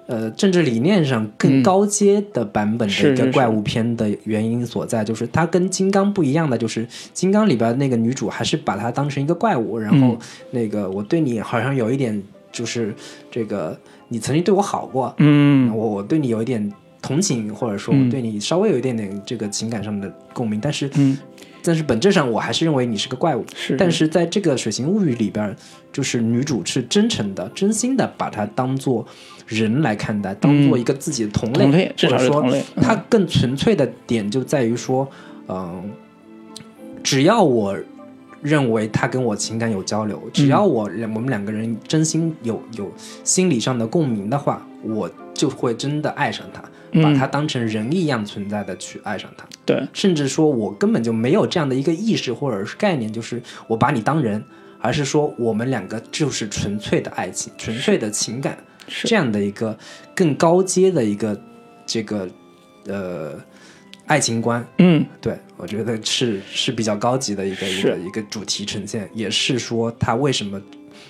[0.06, 10.18] 呃政治理念上更高阶的版本的一个怪物片的原因所在，就是它跟金刚不一样的，就是金刚里边那个女主还是把它当成一个怪物，然后嗯。
[10.50, 12.94] 那个我对你好像有一点就是
[13.30, 13.78] 这个
[14.08, 15.74] 你曾经对我好过，嗯。
[15.74, 18.06] 我我对你有一点同情，或者说嗯。
[18.06, 21.16] 我对你稍微有一点点这个情感上的共鸣，但是嗯。
[21.64, 23.44] 但是本质上我还是认为你是个怪物。
[23.54, 25.54] 是，但是在这个《水形物语》里边，
[25.92, 29.06] 就是女主是真诚的、真心的把它当做
[29.46, 32.82] 人来看待，当做一个自己的同类，同类至少是或者说同类嗯。
[32.82, 35.08] 它更纯粹的点就在于说，
[35.48, 35.90] 嗯、
[37.02, 37.76] 只要我
[38.40, 46.60] 认为他跟我情感有交流，只要我两我们两个人真心有有心理上的共鸣的话，我就会真的爱上他，
[47.00, 49.46] 把嗯他当成人一样存在的去爱上他。
[49.64, 54.42] 对，甚至说我根本就没有这样的一个意识或者是概念，就是我把你当人，
[54.80, 58.58] 而是说我们两个就是纯粹的爱情、纯粹的情感，是
[59.04, 59.76] 这样的一个
[60.14, 61.40] 更高阶的一个
[61.86, 62.28] 这个
[62.86, 63.34] 呃
[64.06, 64.64] 爱情观。
[64.78, 70.60] 嗯对我觉得是是比较高级的一个一个一个主题呈现，也是说他为什么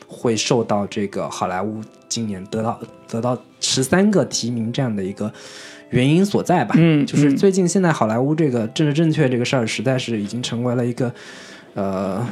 [0.06, 5.32] 会受到这个好莱坞今年得到得到十三个提名这样的一个
[5.90, 6.74] 原因所在吧。
[6.76, 11.12] 嗯就是嗯最近现在好莱坞这个政治正确这个事儿，实在是已经成为了一个
[11.74, 12.26] 呃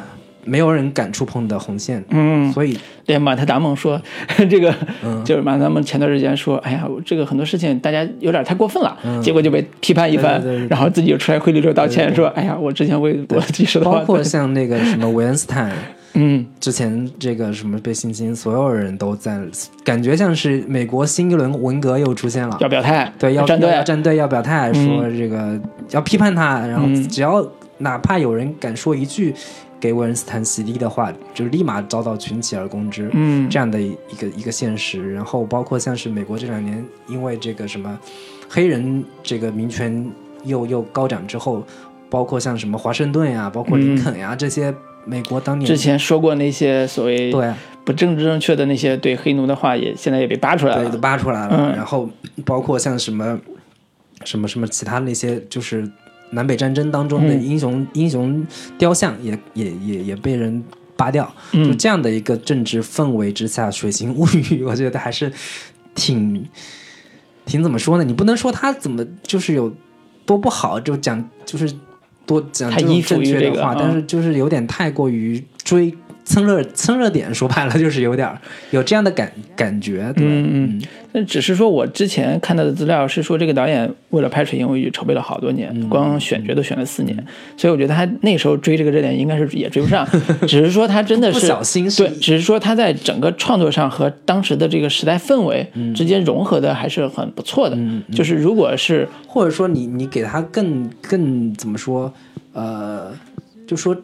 [0.45, 2.05] 没有人敢触碰的红线。
[2.11, 4.01] 嗯，所以连马特达蒙说，
[4.51, 4.75] 这个
[5.05, 5.25] 嗯。
[5.25, 15.71] 就是马特达蒙前段时间说，哎呀，这个很多事情大家有点太过分了，结果就被批判一番嗯对对对，对然后自己就出来灰溜溜道歉，说，哎呀，我之前为我自己说的话，包括像那个什么韦恩斯坦。
[16.15, 16.45] 嗯。
[16.59, 19.39] 之前这个什么被性侵，所有人都在，
[19.85, 22.57] 感觉像是美国新一轮文革又出现了。
[22.61, 23.71] 要表态，对，要站队。
[23.71, 24.87] 要，站队，要表态，嗯。
[24.87, 25.59] 说这个
[25.91, 27.09] 要批判他，然后嗯。
[27.09, 27.47] 只要
[27.79, 29.33] 哪怕有人敢说一句
[29.81, 33.11] 给韦恩斯坦洗地的话，就立马遭到群起而攻之。
[33.15, 37.99] 嗯这样的一个一个现实，然后包括像是美国这两年因为这个什么
[38.49, 40.09] 黑人这个民权
[40.45, 41.65] 又又高涨之后，
[42.11, 44.75] 包括像什么华盛顿呀，包括林肯呀、这些
[45.05, 47.53] 美国当年嗯之前说过那些所谓对
[47.85, 50.99] 不政治正确的那些对黑奴的话，也现在也被扒出来对，都了。
[50.99, 51.57] 扒出来了。
[51.59, 52.09] 嗯然后
[52.45, 53.39] 包括像什么
[54.25, 55.91] 什么什么其他那些，就是
[56.31, 58.47] 南北战争当中的嗯英雄、英雄
[58.79, 60.63] 雕像也也也也被人
[60.97, 61.25] 扒掉。
[61.53, 65.33] 就嗯这样的一个政治氛围之下，《水形物语》 我觉得还是
[65.95, 66.47] 挺
[67.45, 68.05] 挺怎么说呢？
[68.05, 69.73] 你不能说他怎么就是有
[70.25, 71.73] 多不好，就讲就是
[72.27, 75.95] 多讲这种太依附正确的话，这个嗯但是就是有点太过于追。
[76.31, 78.39] 蹭热蹭热点，说白了就是有点儿
[78.71, 80.25] 有这样的感感觉，对？
[80.25, 87.27] 嗯嗯，那只是说我之前看到的资料是说，这个导演为了拍《水形物语》筹备了好多年，嗯光选角都选了四年，
[87.57, 90.07] 所以我觉得他那时候追这个热点应该是也追不上，
[90.47, 97.77] 只是说他真的不是小心是对，只是说他在整个创作上和当时的这个时代氛围嗯之间融合的还是很不错的。
[98.13, 102.13] 就是如果是或者说你你给他更更怎么说？
[102.53, 103.13] 呃，
[103.67, 103.97] 就说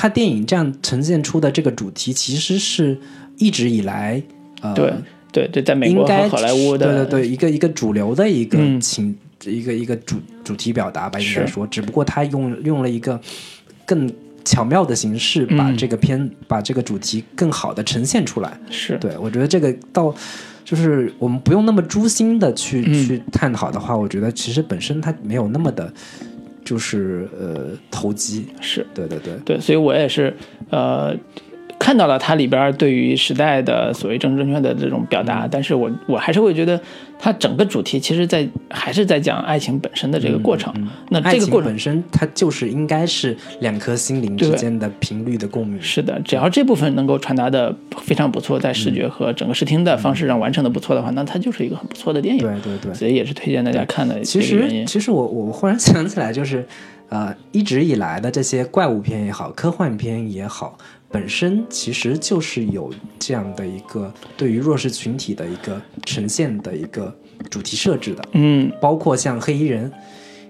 [0.00, 2.96] 他电影这样呈现出的这个主题，其实是
[3.36, 4.22] 一直以来
[4.60, 4.92] 呃对
[5.32, 8.80] 对对，在美国和好莱坞的对对对，一个一个主流的一个嗯。
[8.80, 9.12] 情、
[9.44, 13.20] 一个一个主主题表达吧，应是该说，只不过他用用了一个
[13.84, 14.08] 更
[14.44, 18.56] 巧妙的形式，把嗯这个片、把这个主题更好的呈现出来。
[18.70, 18.96] 是。
[18.98, 20.14] 对我觉得这个到
[20.64, 22.94] 就是我们不用那么诛心的去、嗯。
[22.94, 25.92] 去探讨的话，我觉得其实本身它没有那么的，
[26.68, 28.46] 就是呃投机。
[28.60, 28.86] 是。
[28.94, 30.34] 对对对，对，所以我也是
[30.68, 31.16] 呃
[31.78, 36.80] 看到了它里边对于时代的所谓政治正确的这种表达，但是我我还是会觉得
[37.18, 40.72] 它整个主题其实在还是在讲爱情本身的这个过程。
[41.10, 45.80] 那这个过程本身它就是应该是两颗心灵之间的频率的共鸣。
[45.80, 52.40] 是的，只要这部分能够传达的非常不错，在视觉和整个视听的方式上完成的不错的话，那它就是一个很不错的电影。
[52.40, 52.92] 对对对。
[52.94, 54.84] 所以也是推荐大家看的其实。
[54.86, 56.66] 其实我我忽然想起来，就是，
[57.08, 60.76] 呃，一直以来的这些怪物片也好，科幻片也好，
[61.10, 67.14] 本身其实就是有这样的一个对于弱势群体的一个呈现的一个
[67.48, 68.70] 主题设置的，嗯。
[68.80, 69.90] 包括像黑衣人。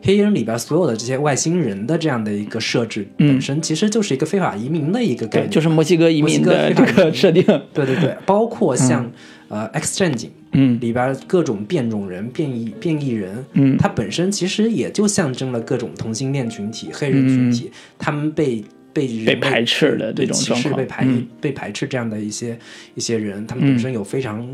[0.01, 3.27] 黑衣人里边所有的这些外星人的这样的一个设置，嗯。
[3.27, 7.43] 本身其实就是一个非法移民的一个概对，念，就是墨西哥移民的这个设定。
[7.75, 9.11] 对对对， 包括像、
[9.49, 10.79] 呃《X 战警》嗯。
[10.81, 13.77] 里边各种变种人、变异变异人，嗯。
[13.77, 21.27] 它本身其实也就象征了各种同性恋群体、黑人群体，他们被被被排斥的这种歧视、状况被排、嗯。
[21.41, 22.59] 被排斥这样的一些
[22.95, 24.47] 一些人，他们本身有非常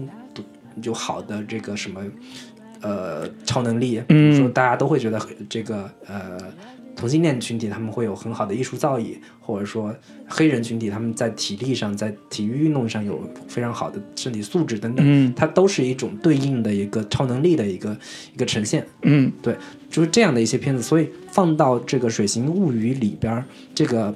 [0.82, 2.02] 有好的这个什么
[2.80, 6.38] 呃超能力，比如说嗯大家都会觉得这个呃。
[6.96, 9.94] 同性恋群体他们会有很好的艺术造诣，或者说
[10.28, 17.96] 黑人群体他们在体力上、在体育运动上有非常好的身体素质等等，嗯它都是一种对应的一个超能力的一个
[18.32, 18.86] 一个呈现。
[19.02, 19.56] 嗯对，
[19.90, 24.14] 就是这样的一些片子，所以放到这个《水形物语》里边儿，这个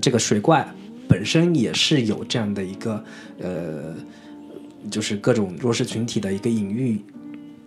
[0.00, 0.68] 这个水怪
[1.06, 3.02] 本身也是有这样的一个
[3.40, 3.94] 呃，
[4.90, 7.00] 就是各种弱势群体的一个隐喻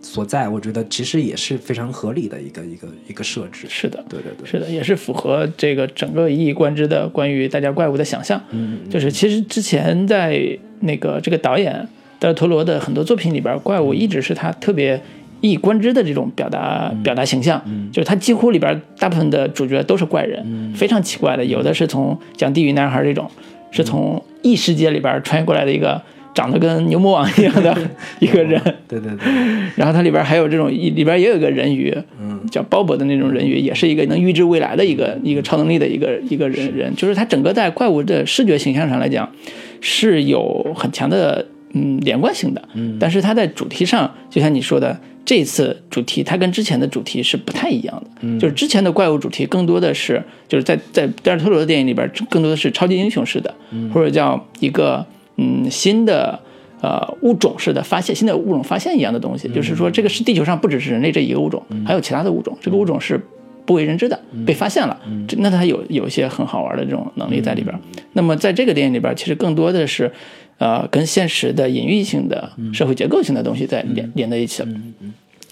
[0.01, 0.49] 所在。
[0.49, 3.67] 我觉得其实也是非常合理的一个一个一个设置。
[3.69, 4.03] 是的。
[4.09, 8.41] 对对对，是的，也是符合这个整个一以贯之的关于大家怪物的想象。
[8.51, 11.87] 嗯，就是其实之前在那个这个导演
[12.19, 15.01] 德尔托罗的很多作品里边，怪物一直是他特别
[15.41, 23.29] 一以贯之的这种表达表达形象，嗯就是他几乎里边大部分的主角都是怪人，非常奇怪的，有的是从讲地狱男孩这种，
[23.71, 25.99] 是从异世界里边穿越过来的一个
[26.33, 27.75] 长得跟牛魔王一样的
[28.19, 29.31] 一个人，对对对，
[29.75, 39.29] 然后它里边还有这种里边也有一个人鱼，嗯，叫鲍勃的那种人鱼，也是一个能预知未来的一个一个超能力的一个一个人人，就是它整个在怪物的视觉形象上来讲
[39.81, 53.53] 是有很强的嗯连贯性的，嗯，但是它在主题上，就像你说的，这次主题它跟之前的主题是不太一样的，嗯，就是之前的怪物主题更多的是就是在在德尔托罗的电影里边更多的是超级英雄式的，
[53.93, 55.05] 或者叫一个
[55.37, 56.39] 嗯新的。
[56.83, 63.23] 呃，物种式的发现，新的物种发现一样的东西，就是说，这个是地球上不只是人类这一个物种，还有其他的物种，这个物种是
[63.67, 67.79] 不为人知的，被发现了，这那它有有一些很好玩的这种能力在里边。
[68.13, 70.11] 那么在这个电影里边，其实更多的是，
[70.57, 74.69] 呃，跟现实的隐喻性的、社会结构性的东西在连连在一起了。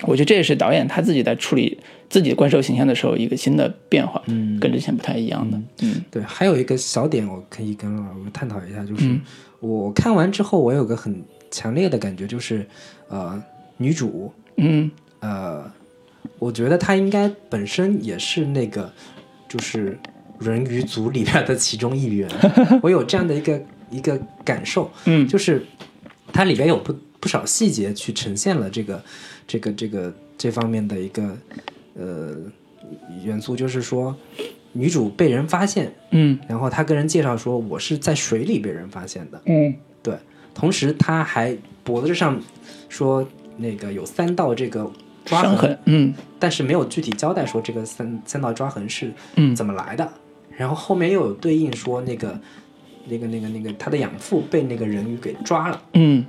[0.07, 1.77] 我觉得这也是导演他自己在处理
[2.09, 4.19] 自己怪兽形象的时候一个新的变化，
[4.59, 5.61] 跟之前不太一样的。
[5.83, 6.01] 嗯。
[6.09, 9.21] 对，还有一个小点我可以跟老吴探讨一下，就是、嗯
[9.59, 12.65] 我看完之后，我有个很强烈的感觉，就是
[13.07, 13.41] 呃，
[13.77, 14.89] 女主嗯。
[15.21, 15.69] 呃，
[16.37, 18.89] 我觉得她应该本身也是那个
[19.49, 19.99] 就是
[20.39, 22.29] 人鱼族里边的其中一员，
[22.81, 25.27] 我有这样的一个一个感受，嗯。
[25.27, 25.65] 就是
[26.31, 29.03] 它里边有不不少细节去呈现了这个
[29.45, 31.37] 这个这个这方面的一个
[31.95, 32.37] 呃
[33.21, 34.15] 元素，就是说
[34.73, 36.37] 女主被人发现，嗯。
[36.47, 39.73] 然后她跟人介绍说我是在水里被人发现的，嗯。
[40.01, 40.15] 对，
[40.53, 42.39] 同时她还脖子上
[42.87, 44.89] 说那个有三道这个
[45.25, 46.13] 抓伤痕，嗯。
[46.37, 49.55] 但是没有具体交代说这个三三道抓痕是嗯。
[49.55, 50.09] 怎么来的。
[50.55, 52.37] 然后后面又有对应说那个
[53.07, 56.25] 那个那个那个他的养父被那个人鱼给抓了，嗯。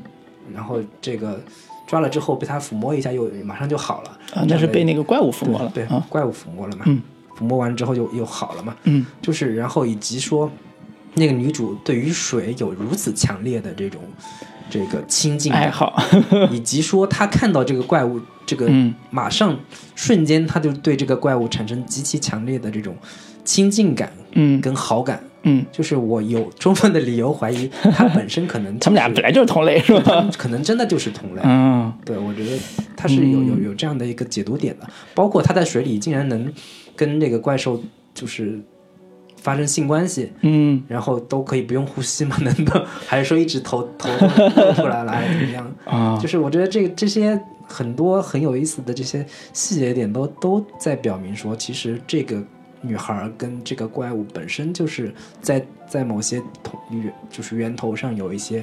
[0.55, 1.41] 然后这个
[1.87, 4.19] 抓了之后被他抚摸一下又马上就好了。
[4.35, 5.71] 啊，那是被那个怪物抚摸了。
[5.75, 6.05] 对，啊。
[6.09, 7.01] 怪物抚摸了嘛，嗯
[7.41, 9.07] 抚摸完之后就又好了嘛，嗯。
[9.23, 10.51] 就是然后以及说
[11.15, 14.01] 那个女主对于水有如此强烈的这种
[14.69, 16.01] 这个亲近，爱好，
[16.53, 18.95] 以及说她看到这个怪物，这个嗯。
[19.11, 19.59] 马上
[19.97, 22.95] 瞬间她就对这个怪物产生极其强烈的这种
[23.45, 24.61] 亲近感嗯。
[24.61, 30.29] 跟好感，嗯，就是我有充分的理由怀疑她本身可能、 他们俩本来就是同类，是吧？
[30.39, 31.41] 可能真的就是同类。
[31.45, 31.93] 嗯。
[32.05, 32.57] 对，我觉得
[32.97, 36.53] 他是有有有这样的一个解读点的，包括他在水里竟然能
[37.01, 37.81] 跟这个怪兽
[38.13, 38.61] 就是
[39.39, 42.37] 发生性关系，嗯然后都可以不用呼吸吗？
[42.45, 44.11] 难道还是说一直头头
[44.75, 45.75] 出来了，还是怎么样？
[45.87, 49.25] 啊 就是我觉得这这些很多很有意思的这些
[49.55, 52.43] 细节点都都在表明说，其实这个
[52.83, 55.11] 女孩儿跟这个怪物本身就是
[55.41, 58.63] 在在某些同源就是源头上有一些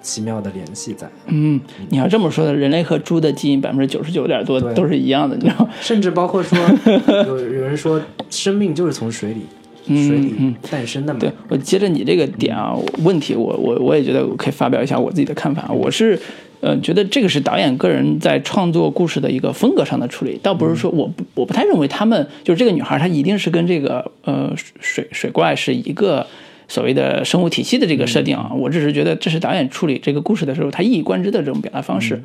[0.00, 1.60] 奇妙的联系在，嗯，
[1.90, 5.70] 你要这么说的，人类和猪的基因百分之九十九点多都是一样的，你知道吗？
[5.80, 6.58] 甚至包括说
[7.26, 8.00] 有有人说
[8.30, 9.42] 生命就是从水里
[9.86, 15.70] 嗯水里嗯诞生的嘛，对我接着你这个点啊，问题我我我也觉得我可以发表一下我自己的看法。
[15.72, 16.18] 我是
[16.60, 26.26] 呃觉得这个是导演个人在创作故事的一个风格上的处理，倒不是说我不我不太认为他们就是这个女孩她一定是跟这个呃水水怪是一个。
[26.68, 32.22] 所谓的生物体系的这个设定啊，我只是觉得这是导演处理这个故事的时候他一以贯之的这种表达方式。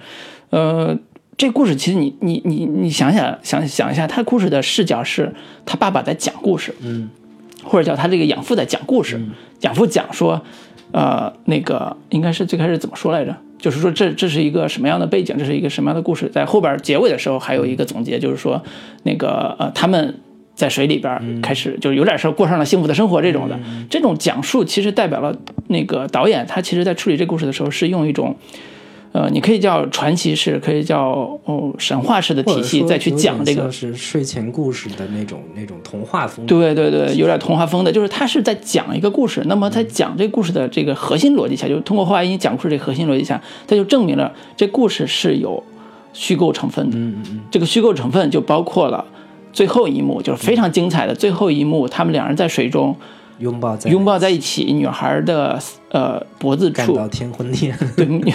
[0.50, 0.96] 呃，
[1.38, 5.34] 这故事其实你你你你想想想想一下，他故事的视角是
[5.66, 7.10] 他爸爸在讲故事，嗯，
[7.64, 9.20] 或者叫他这个养父在讲故事，
[9.62, 10.44] 养父讲说，
[10.92, 13.36] 呃，那个应该是最开始怎么说来着？
[13.58, 16.30] 就是说这这是一个什么样的背景，这是一个什么样的故事？
[16.30, 18.62] 在后边结尾的时候还有一个总结，就是说
[19.04, 20.20] 那个呃他们。
[20.56, 23.60] 在水里边开始，就是有点说过上了幸福的生活这种的，
[23.90, 25.36] 这种讲述其实代表了
[25.68, 28.36] 那个导演他其实在处理这故事的时候是用一种，
[29.14, 39.42] 呃，你可以叫传奇式，可以叫哦神话式的体系再去讲这个是睡前故事的那种那种童话风格，对对对，有点童话风的，就是他是在讲一个故事。
[39.48, 45.64] 那么他讲这故事的这个核心逻辑下，就是通过话音讲故事这核心逻辑下，他就证明了这故事是有
[46.14, 46.98] 虚构成分的。
[46.98, 49.04] 嗯嗯嗯，这个虚构成分就包括了
[49.54, 52.96] 最后一幕，就是非常精彩的最后一幕，他们两人在水中
[53.40, 55.60] 拥抱在拥抱在一起，女孩的
[55.90, 56.94] 呃脖子处。
[56.94, 58.34] 感到天昏地暗， 对，女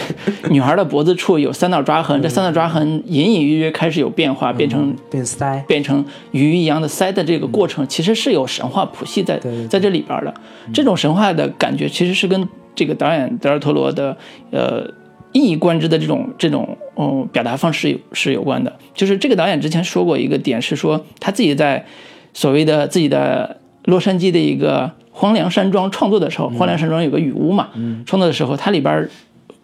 [0.51, 9.39] 女孩的脖子处有三道抓痕，这三道抓痕隐隐约约开始有变化，变成变腮，变成鱼一样的鳃的这个过程，其实是有神话谱系在
[9.69, 10.35] 在这里边的。
[10.73, 14.17] 这种神话的感觉，其实是跟这个导演德尔托罗的
[14.51, 14.85] 呃
[15.33, 18.79] 一以贯之的这种这种嗯表达方式有是有关的。
[18.95, 21.87] 就是这个导演之前说过一个点，是说他自己在
[22.35, 27.71] 所谓的自己的洛杉矶的一个荒凉山庄创作的时候，荒凉山庄有个雨屋嘛，
[28.07, 29.11] 创作的时候，它里边儿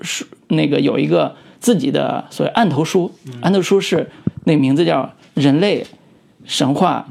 [0.02, 4.10] 是那个有一个自己的所谓案头书，案头书是
[4.44, 5.02] 那名字叫
[5.34, 5.86] 《人类
[6.44, 7.08] 神话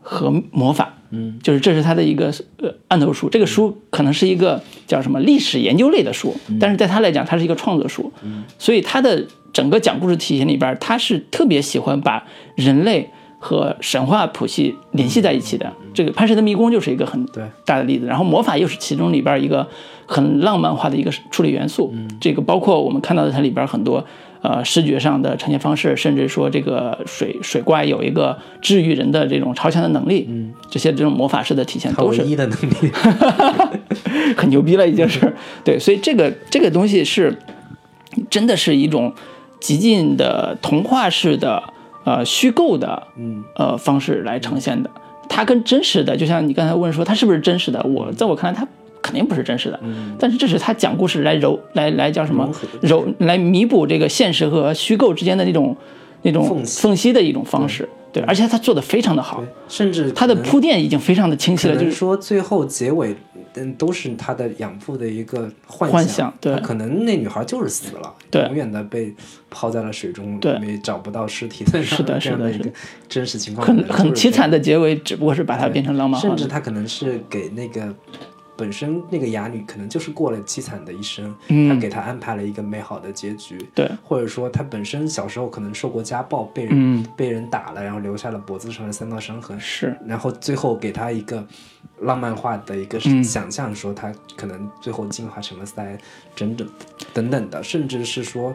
[0.00, 3.28] 和魔法》，嗯，就是这是他的一个呃案头书。
[3.28, 8.12] 这个书可能是一个叫什么历史研究类的书，但是在他来讲，它是一个创作书，
[8.58, 13.08] 所以他的整个讲故事体系里边，他是特别喜欢把人类
[13.38, 15.72] 和神话谱系联系在一起的。
[15.94, 19.66] 这个《潘神的迷宫》就是一个很对大的例子，然后魔法又是其中里边一个
[20.04, 21.94] 很浪漫化的一个处理元素。
[22.20, 24.04] 这个包括我们看到的它里边很多
[24.42, 32.92] 呃视觉上的呈现方式，甚至说这个水水怪有一个治愈人的这种超强的能力，嗯，这些这种魔法式的体现都是唯一的能力
[34.36, 35.32] 很牛逼了，已经是
[35.64, 37.36] 对，所以这个这个东西是
[38.30, 39.12] 真的是一种
[39.60, 41.62] 极尽的童话式的
[42.04, 44.90] 呃虚构的嗯呃方式来呈现的。
[45.28, 48.66] 它跟真实的，就像你刚才问说它是不是真实的，我在我看来它
[49.02, 49.80] 肯定不是真实的，
[50.18, 52.48] 但是这是他讲故事来揉来来叫什么？
[52.82, 55.76] 揉来弥补这个现实和虚构之间的那种
[56.22, 57.12] 那种缝隙。
[57.12, 57.88] 的一种方式。
[58.12, 63.14] 对，而且他做的非常的好，甚至他的铺垫已经非常的清晰了，就是说最后结尾，
[63.54, 66.56] 嗯，都是他的养父的一个幻幻想对。
[66.60, 68.42] 可能那女孩就是死了，对。
[68.46, 69.14] 永远的被
[69.50, 70.58] 抛在了水中，对。
[70.58, 72.70] 没找不到尸体的，是的是的是的。
[73.08, 74.50] 真实情况，很很凄惨。
[74.50, 76.26] 的结尾，只不过是把它变成浪漫化。
[76.26, 77.94] 甚至他可能是给那个
[78.56, 81.68] 本身那个哑女可能就是过了凄惨的一生，嗯。
[81.68, 87.06] 他给她安排了一个美好的结局，对，或者说她本身小时候可能受过家暴，被人、嗯。
[87.16, 91.46] 被人打了，然后留下了脖子上的三道伤痕，是，然后最后给她一个
[92.00, 95.98] 浪漫化的一个嗯想象，说她可能最后进化成了三，
[96.34, 96.68] 整整
[97.12, 98.54] 等等的，甚至是说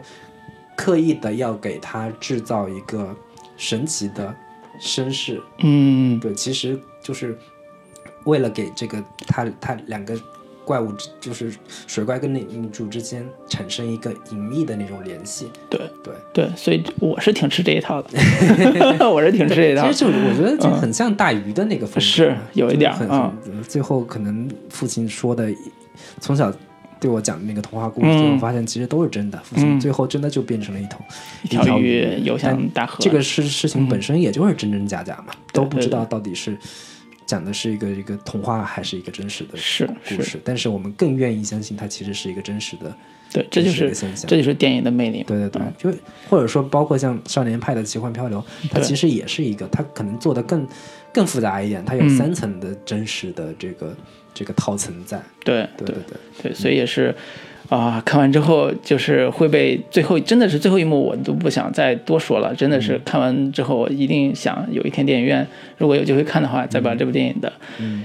[0.76, 3.14] 刻意的要给她制造一个
[3.56, 4.34] 神奇的
[4.80, 7.38] 身世，嗯，对，其实就是
[8.24, 10.18] 为了给这个他他两个
[10.64, 11.52] 怪物之，就是
[11.86, 15.50] 水怪跟那女主之间产生一个隐秘的那种联系。
[15.68, 18.10] 对对，对，所以我是挺吃这一套的，
[19.10, 19.86] 我是挺吃这一套。
[19.86, 25.52] 其实就我觉得就很像大鱼的那个风格，是有一点啊很最后可能父亲说的，
[26.20, 26.52] 从小。
[27.00, 29.36] 对我讲的那个童话故事，嗯最后发现其实都是真的。
[29.42, 31.00] 父亲嗯最后真的就变成了一头
[31.42, 32.98] 一条鱼游向大河。
[33.00, 36.56] 这个事事情本身也就是真真假假嘛，都不知道到底是
[37.32, 42.94] 讲的是一个一个童话还是一个真实的是是故事，但是我们更愿意相信它其实是一个真实的。
[43.32, 45.24] 对，这就是现象这就是电影的魅力。
[45.26, 45.98] 对对对，就
[46.28, 48.38] 或者说包括像《少年派的奇幻漂流》，
[48.70, 50.68] 它其实也是一个，它可能做的更
[51.14, 53.96] 更复杂一点，它有嗯三层的真实的这个、
[54.34, 55.18] 这个套层在。
[55.42, 57.16] 对对对对，对，所以也是
[57.68, 62.54] 啊，看完之后就是会被最后真的是最后一幕，我都不想再多说了。
[62.54, 65.46] 真的是看完之后，我一定想有一天电影院
[65.78, 67.50] 如果有机会看的话，再把这部电影的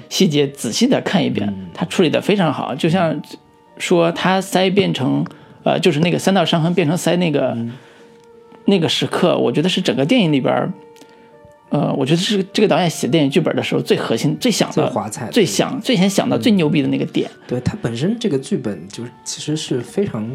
[0.10, 1.54] 细节仔细的看一遍。
[1.74, 3.22] 它处理的非常好，就像
[3.78, 5.26] 说它腮变成
[5.64, 7.58] 呃，就是那个三道伤痕变成腮那个、
[8.66, 10.72] 那个时刻，我觉得是整个电影里边儿。
[11.69, 17.30] 呃，我觉得是这个导演写电影剧本的时候最核心、最想最的、华彩最想、最先想到、最牛逼的那个点。
[17.45, 20.30] 对它本身这个剧本就是其实是非常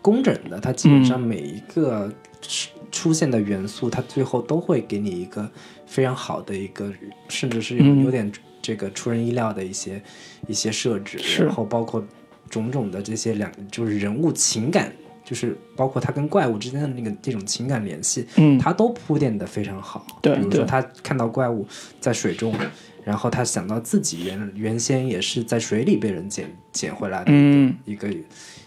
[0.00, 5.50] 工整的，它基本上每一个出出现的元素，它最后都会给你一个
[5.86, 6.92] 非常好的一个，
[7.28, 8.30] 甚至是有嗯有点
[8.62, 10.00] 这个出人意料的一些
[10.46, 12.04] 一些设置，是然后包括
[12.48, 14.92] 种种的这些两就是人物情感。
[15.28, 20.06] 就是包括他跟怪物之间的那个这种情感联系，嗯他都铺垫的非常好。
[20.22, 21.66] 对对比如说他看到怪物
[22.00, 22.54] 在水中，
[23.04, 28.08] 然后他想到自己原原先也是在水里被人捡捡回来的嗯一个、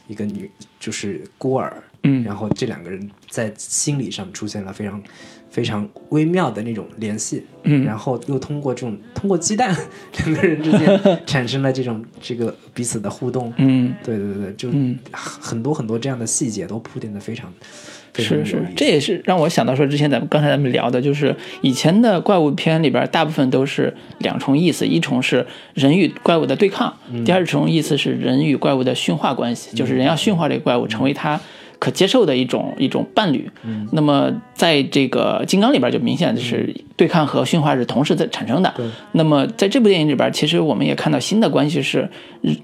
[0.06, 1.82] 一个女，就是孤儿。
[2.04, 5.02] 嗯然后这两个人在心理上出现了非常
[5.50, 7.44] 非常微妙的那种联系。
[7.64, 9.76] 嗯然后又通过这种通过鸡蛋
[10.18, 13.54] 两个人之间 产生了这种这个彼此的互动。
[13.58, 17.54] 嗯，对对对，就嗯很多很多这样的细节都铺垫的非常
[18.14, 25.46] 是是，这也是让我想到说，之前咱们刚才咱们聊的，就是以前的怪物片里边，大部分都是两重意思，一重是
[25.76, 31.40] 人与怪物的对抗，嗯第二重意思是人与怪物的驯化关系，就是人要驯化这个怪物，成为他
[31.82, 33.50] 可接受的一种一种伴侣。
[33.64, 38.72] 嗯那么在这个金刚里边，就明显就是对抗和驯化是同时在产生的。
[39.14, 42.08] 那么在这部电影里边，其实我们也看到新的关系是，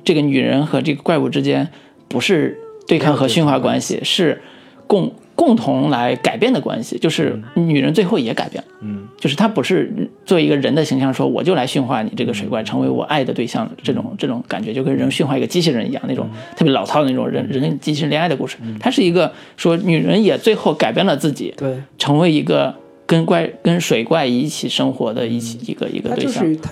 [0.04, 1.68] 这个女人和这个怪物之间
[2.08, 4.40] 不是对抗和驯化关系，是
[4.86, 21.78] 共共同来改变的关系，就是女人最后也改变了，嗯，就是她不是作为一个人的形象说我就来驯化你这个水怪，成为我爱的对象，这种这种感觉就跟人驯化一个机器人一样，那种特别老套的那种人人跟机器人恋爱的故事，它是一个说女人也最后改变了自己，对。
[22.00, 22.74] 成为一个
[23.06, 26.44] 跟怪跟水怪一起生活的一起一个一个对象。
[26.44, 26.72] 就是他，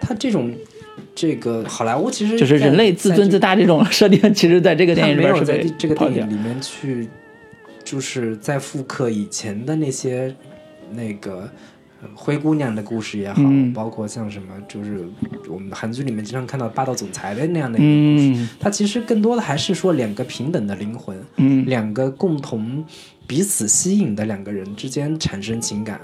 [0.00, 0.52] 他这种
[1.14, 6.28] 这个好莱坞其实就是人类自尊自大这种设定，其实在这个电影里他没有在边是被这个电影。
[6.28, 7.08] 里面去，
[7.92, 10.34] 就是在复刻以前的那些
[10.92, 11.46] 那个
[12.00, 13.70] 呃灰姑娘的故事也好，嗯。
[13.74, 15.06] 包括像什么就是
[15.46, 18.48] 我们韩剧里面经常看到霸道总裁的那样的一个故事，嗯。
[18.58, 21.66] 它其实更多的还是说两个平等的灵魂，嗯。
[21.66, 22.82] 两个共同
[23.26, 26.00] 彼此吸引的两个人之间产生情感，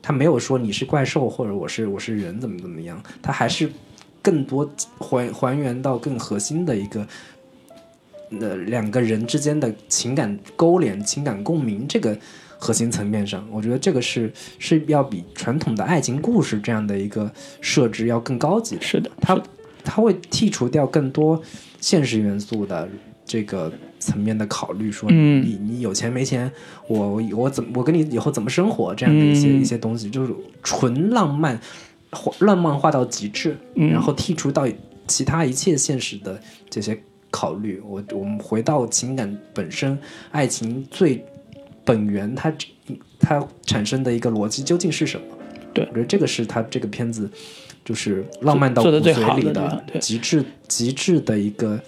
[0.00, 3.70] 他没有说你是怪兽或者我是我是人怎么怎么样，他还是
[4.22, 4.66] 更多
[4.98, 7.06] 还还原到更核心的一个。
[8.40, 12.16] 呃，两个人之间的情感勾连、情感共鸣这个
[12.58, 17.30] 核心层面上，我觉得这个是是要比传统的爱情故事这样的一个
[17.60, 18.82] 设置要更高级的。
[18.82, 19.40] 是的，它
[19.84, 21.40] 它会剔除掉更多
[21.80, 22.88] 现实元素的
[23.24, 25.44] 这个层面的考虑，说嗯。
[25.44, 26.50] 你你有钱没钱，
[26.88, 29.60] 我我我怎么我跟你以后怎么生活这样的一些、嗯。
[29.60, 31.60] 一些东西，就是纯浪漫，
[32.10, 33.90] 化浪漫化到极致，嗯。
[33.90, 34.66] 然后剔除到
[35.06, 37.00] 其他一切现实的这些
[37.30, 37.80] 考虑。
[37.86, 39.98] 我我们回到情感本身，
[40.30, 41.24] 爱情最
[41.84, 42.52] 本源它
[43.18, 45.26] 它产生的一个逻辑究竟是什么？
[45.72, 47.30] 对我觉得这个是它这个片子
[47.84, 51.78] 就是浪漫到做骨得最好的髓里地方对极致极致的一个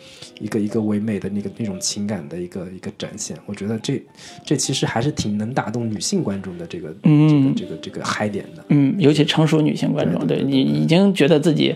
[0.41, 3.35] 一个一个唯美的那个那种情感的一个一个展现。
[3.47, 4.01] 我觉得这
[4.45, 8.63] 这其实还是挺能打动女性观众的这个、嗯这个这个这个嗨点的。
[8.69, 11.75] 嗯，尤其成熟女性观众，对你已经觉得自己，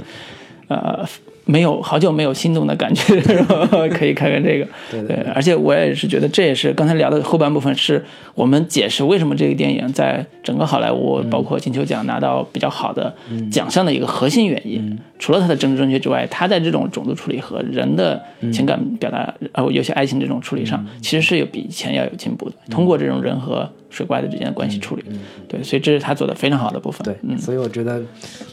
[0.68, 1.02] 呃，
[1.44, 3.20] 没有好久没有心动的感觉，
[3.90, 4.66] 可以看看这个。
[4.90, 8.05] 对对，而且我也是觉得这也是刚才聊的后半部分，是
[8.35, 13.14] 我们解释为什么这个电影在整个好莱坞，包括金球奖拿到比较好的
[13.51, 14.98] 奖项的一个核心原因。
[15.23, 18.20] 除了它的政治正确之外，它在这种种族处理和人的
[18.53, 22.57] 情感表达，呃，尤其爱情这种处理上，其实是有比以前要有进步的。
[22.69, 25.05] 通过这种人和水怪的之间的关系处理，
[25.47, 27.05] 对，所以这是他做的非常好的部分。
[27.05, 28.03] 对，嗯，所以我觉得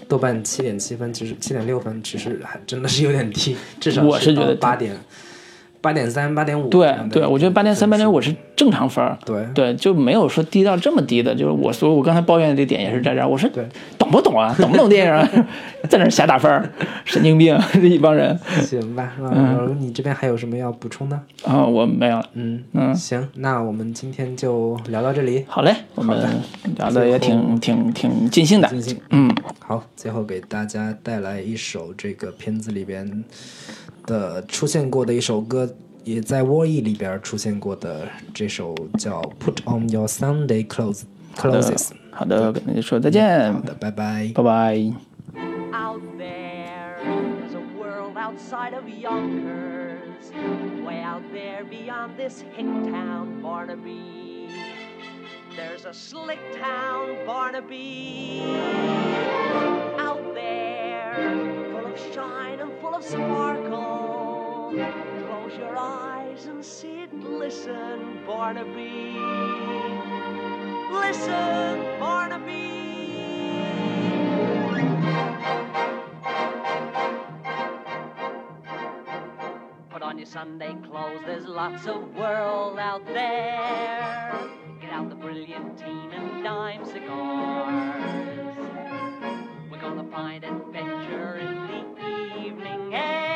[0.07, 4.95] 豆瓣七点七分，其实七点六分，其实还真的是有点低，至少我是觉得八点
[5.81, 6.67] 八点三、八点五。
[6.67, 9.17] 对对，我觉得八点三、八点五是正常分儿。
[9.25, 11.33] 对对，就没有说低到这么低的。
[11.33, 14.53] 就是我说我刚才抱怨的这点也是在这儿，我说对懂不懂啊？
[14.59, 15.27] 懂不懂电影啊？
[15.89, 16.69] 在那儿瞎打分儿，
[17.05, 21.19] 神经病这一帮人行吧，嗯，你这边还有什么要补充的？
[21.45, 21.63] 啊！
[21.65, 22.29] 我没有了。
[22.33, 25.45] 嗯嗯行，那我们今天就聊到这里。
[25.47, 26.17] 好嘞，我们
[26.75, 28.67] 聊的也挺挺挺尽兴的。
[28.67, 33.23] 尽兴嗯，好，最后给大家带来一首这个片子里边
[34.05, 35.68] 的出现过的一首歌，
[36.08, 41.90] 也在《War E》里边出现过的这首叫《Put On Your Sunday Clothes》Clothes。
[42.10, 44.30] 好的，跟大家说再见好，的，拜拜。
[44.34, 44.76] 拜拜。
[45.72, 50.30] Out there, there's a world outside of Yonkers,
[50.86, 54.48] way out there beyond this hick town, Barnaby.
[55.56, 58.42] There's a slick town, Barnaby.
[59.98, 61.14] Out there,
[61.72, 64.72] full of shine and full of sparkle.
[65.49, 69.17] Close your eyes and sit, listen, Barnaby.
[70.91, 72.53] Listen, Barnaby.
[79.89, 84.49] Put on your Sunday clothes, there's lots of world out there.
[84.79, 88.03] Get out the brilliant brilliantine and dime cigars.
[89.71, 93.28] We're gonna find adventure in the evening air.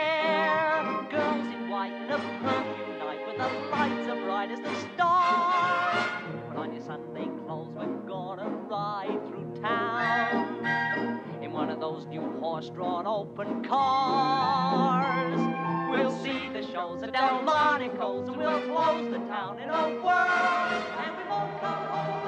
[2.44, 6.10] Night with the lights as bright as the stars.
[6.50, 12.22] Put on your Sunday clothes, we're gonna ride through town in one of those new
[12.42, 15.40] horse-drawn open cars.
[15.90, 21.18] We'll see the shows at Delmonico's and we'll close the town in a whirl, and
[21.18, 22.23] we won't come